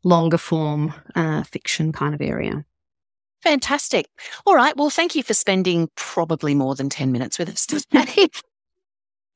longer 0.03 0.37
form 0.37 0.93
uh, 1.15 1.43
fiction 1.43 1.91
kind 1.91 2.15
of 2.15 2.21
area. 2.21 2.65
Fantastic. 3.43 4.07
All 4.45 4.55
right. 4.55 4.75
Well, 4.75 4.89
thank 4.89 5.15
you 5.15 5.23
for 5.23 5.33
spending 5.33 5.89
probably 5.95 6.53
more 6.53 6.75
than 6.75 6.89
10 6.89 7.11
minutes 7.11 7.39
with 7.39 7.49
us 7.49 7.65
today. 7.65 7.81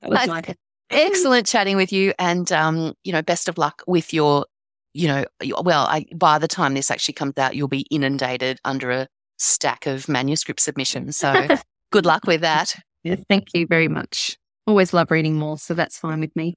that 0.01 0.09
was 0.09 0.27
like 0.27 0.57
Excellent 0.89 1.47
chatting 1.47 1.75
with 1.75 1.91
you. 1.91 2.13
And, 2.19 2.51
um, 2.51 2.93
you 3.03 3.11
know, 3.11 3.21
best 3.21 3.47
of 3.47 3.57
luck 3.57 3.83
with 3.87 4.13
your, 4.13 4.45
you 4.93 5.07
know, 5.07 5.25
well, 5.61 5.85
I, 5.87 6.05
by 6.15 6.37
the 6.37 6.47
time 6.47 6.73
this 6.73 6.91
actually 6.91 7.15
comes 7.15 7.37
out, 7.37 7.55
you'll 7.55 7.67
be 7.67 7.87
inundated 7.89 8.59
under 8.63 8.91
a 8.91 9.07
stack 9.37 9.87
of 9.87 10.07
manuscript 10.07 10.59
submissions. 10.59 11.17
So 11.17 11.47
good 11.91 12.05
luck 12.05 12.25
with 12.27 12.41
that. 12.41 12.75
Yeah, 13.03 13.15
thank 13.27 13.47
you 13.53 13.65
very 13.65 13.87
much. 13.87 14.37
Always 14.67 14.93
love 14.93 15.11
reading 15.11 15.35
more. 15.35 15.57
So 15.57 15.73
that's 15.73 15.97
fine 15.97 16.19
with 16.19 16.35
me. 16.35 16.55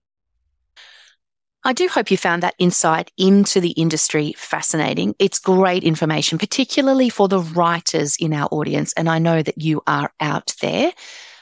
I 1.66 1.72
do 1.72 1.88
hope 1.88 2.12
you 2.12 2.16
found 2.16 2.44
that 2.44 2.54
insight 2.60 3.10
into 3.18 3.60
the 3.60 3.72
industry 3.72 4.34
fascinating. 4.38 5.16
It's 5.18 5.40
great 5.40 5.82
information, 5.82 6.38
particularly 6.38 7.08
for 7.08 7.26
the 7.26 7.40
writers 7.40 8.16
in 8.20 8.32
our 8.32 8.46
audience. 8.52 8.92
And 8.92 9.08
I 9.08 9.18
know 9.18 9.42
that 9.42 9.60
you 9.60 9.82
are 9.84 10.12
out 10.20 10.54
there. 10.62 10.92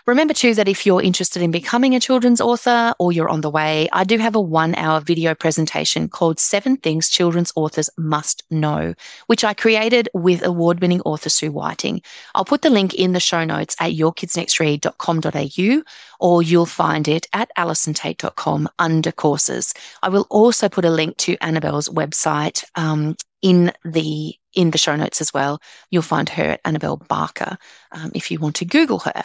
Remember 0.06 0.34
too 0.34 0.54
that 0.56 0.68
if 0.68 0.84
you're 0.84 1.00
interested 1.00 1.40
in 1.40 1.50
becoming 1.50 1.94
a 1.94 2.00
children's 2.00 2.42
author 2.42 2.94
or 2.98 3.10
you're 3.10 3.30
on 3.30 3.40
the 3.40 3.48
way, 3.48 3.88
I 3.90 4.04
do 4.04 4.18
have 4.18 4.34
a 4.34 4.40
one 4.40 4.74
hour 4.74 5.00
video 5.00 5.34
presentation 5.34 6.10
called 6.10 6.38
Seven 6.38 6.76
Things 6.76 7.08
Children's 7.08 7.54
Authors 7.56 7.88
Must 7.96 8.42
Know, 8.50 8.92
which 9.28 9.44
I 9.44 9.54
created 9.54 10.10
with 10.12 10.44
award 10.44 10.82
winning 10.82 11.00
author 11.02 11.30
Sue 11.30 11.50
Whiting. 11.50 12.02
I'll 12.34 12.44
put 12.44 12.60
the 12.60 12.68
link 12.68 12.92
in 12.92 13.12
the 13.14 13.20
show 13.20 13.44
notes 13.44 13.76
at 13.80 13.92
yourkidsnextread.com.au 13.92 15.82
or 16.20 16.42
you'll 16.42 16.66
find 16.66 17.08
it 17.08 17.26
at 17.32 17.50
allisontait.com 17.56 18.68
under 18.78 19.10
courses. 19.10 19.72
I 20.02 20.10
will 20.10 20.26
also 20.28 20.68
put 20.68 20.84
a 20.84 20.90
link 20.90 21.16
to 21.18 21.38
Annabel's 21.40 21.88
website 21.88 22.62
um, 22.74 23.16
in 23.40 23.72
the 23.86 24.34
in 24.54 24.70
the 24.70 24.78
show 24.78 24.96
notes 24.96 25.20
as 25.20 25.32
well. 25.32 25.60
You'll 25.90 26.02
find 26.02 26.28
her 26.30 26.44
at 26.44 26.60
Annabel 26.64 26.96
Barker 27.08 27.56
um, 27.92 28.10
if 28.14 28.30
you 28.30 28.38
want 28.38 28.56
to 28.56 28.64
Google 28.64 29.00
her. 29.00 29.24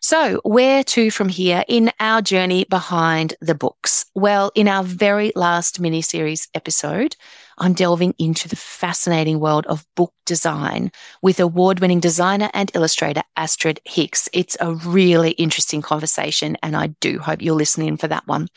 So, 0.00 0.40
where 0.44 0.84
to 0.84 1.10
from 1.10 1.28
here 1.28 1.64
in 1.68 1.90
our 2.00 2.22
journey 2.22 2.64
behind 2.64 3.34
the 3.40 3.54
books? 3.54 4.04
Well, 4.14 4.50
in 4.54 4.68
our 4.68 4.84
very 4.84 5.32
last 5.34 5.80
mini 5.80 6.02
series 6.02 6.48
episode, 6.54 7.16
I'm 7.58 7.72
delving 7.72 8.14
into 8.18 8.48
the 8.48 8.56
fascinating 8.56 9.40
world 9.40 9.66
of 9.66 9.84
book 9.96 10.12
design 10.26 10.90
with 11.22 11.40
award 11.40 11.80
winning 11.80 12.00
designer 12.00 12.50
and 12.54 12.70
illustrator 12.74 13.22
Astred 13.36 13.78
Hicks. 13.84 14.28
It's 14.32 14.56
a 14.60 14.74
really 14.74 15.32
interesting 15.32 15.82
conversation, 15.82 16.56
and 16.62 16.76
I 16.76 16.88
do 17.00 17.18
hope 17.18 17.42
you'll 17.42 17.56
listen 17.56 17.82
in 17.82 17.96
for 17.96 18.08
that 18.08 18.26
one. 18.26 18.48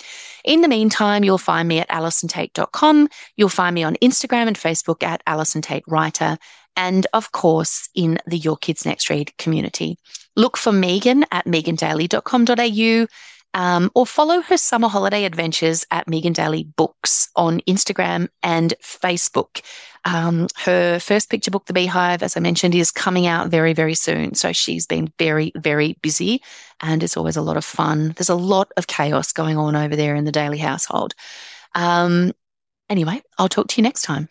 In 0.46 0.62
the 0.62 0.68
meantime, 0.68 1.24
you'll 1.24 1.38
find 1.38 1.68
me 1.68 1.80
at 1.80 1.90
allisontait.com. 1.90 3.08
You'll 3.38 3.50
find 3.50 3.74
me 3.74 3.84
on 3.84 3.96
Instagram 3.96 4.48
and 4.48 4.58
Facebook 4.58 5.04
at 5.04 5.24
Allison 5.28 5.62
Tait 5.62 5.84
Writer, 5.88 6.38
and 6.76 7.08
of 7.14 7.32
course, 7.32 7.90
in 7.96 8.18
the 8.26 8.38
Your 8.38 8.58
Kids 8.58 8.86
Next 8.86 9.10
Read 9.10 9.36
community. 9.38 9.98
Look 10.36 10.58
for 10.58 10.72
Megan 10.72 11.26
at 11.32 11.46
megandaley.com.au 11.46 13.08
um, 13.54 13.92
or 13.96 14.06
follow 14.06 14.42
her 14.42 14.58
summer 14.58 14.88
holiday 14.88 15.26
adventures 15.26 15.86
at 15.92 16.08
Megan 16.08 16.34
Daley 16.34 16.64
Books 16.64 17.30
on 17.36 17.60
Instagram 17.62 18.30
and 18.44 18.74
Facebook. 18.82 19.62
Um, 20.06 20.48
her 20.58 21.00
first 21.00 21.30
picture 21.30 21.52
book, 21.52 21.66
The 21.66 21.74
Beehive, 21.74 22.24
as 22.24 22.36
I 22.36 22.40
mentioned, 22.40 22.74
is 22.74 22.92
coming 22.92 23.28
out 23.28 23.50
very, 23.50 23.74
very 23.74 23.94
soon. 23.94 24.34
So 24.36 24.52
she's 24.52 24.88
been 24.88 25.12
very, 25.20 25.52
very 25.56 25.98
busy 26.02 26.42
and 26.82 27.04
it's 27.04 27.18
always 27.18 27.38
a 27.38 27.42
lot 27.42 27.58
of 27.58 27.66
fun. 27.66 28.14
There's 28.18 28.30
a 28.30 28.36
lot 28.36 28.72
of 28.78 28.88
chaos 28.88 29.32
going 29.32 29.58
on 29.58 29.76
over 29.76 29.96
there 29.96 30.16
in 30.16 30.26
the 30.26 30.32
Daley 30.32 30.58
household. 30.58 31.14
Um, 31.76 32.34
anyway, 32.90 33.22
I'll 33.38 33.50
talk 33.50 33.68
to 33.68 33.78
you 33.78 33.84
next 33.84 34.02
time. 34.02 34.28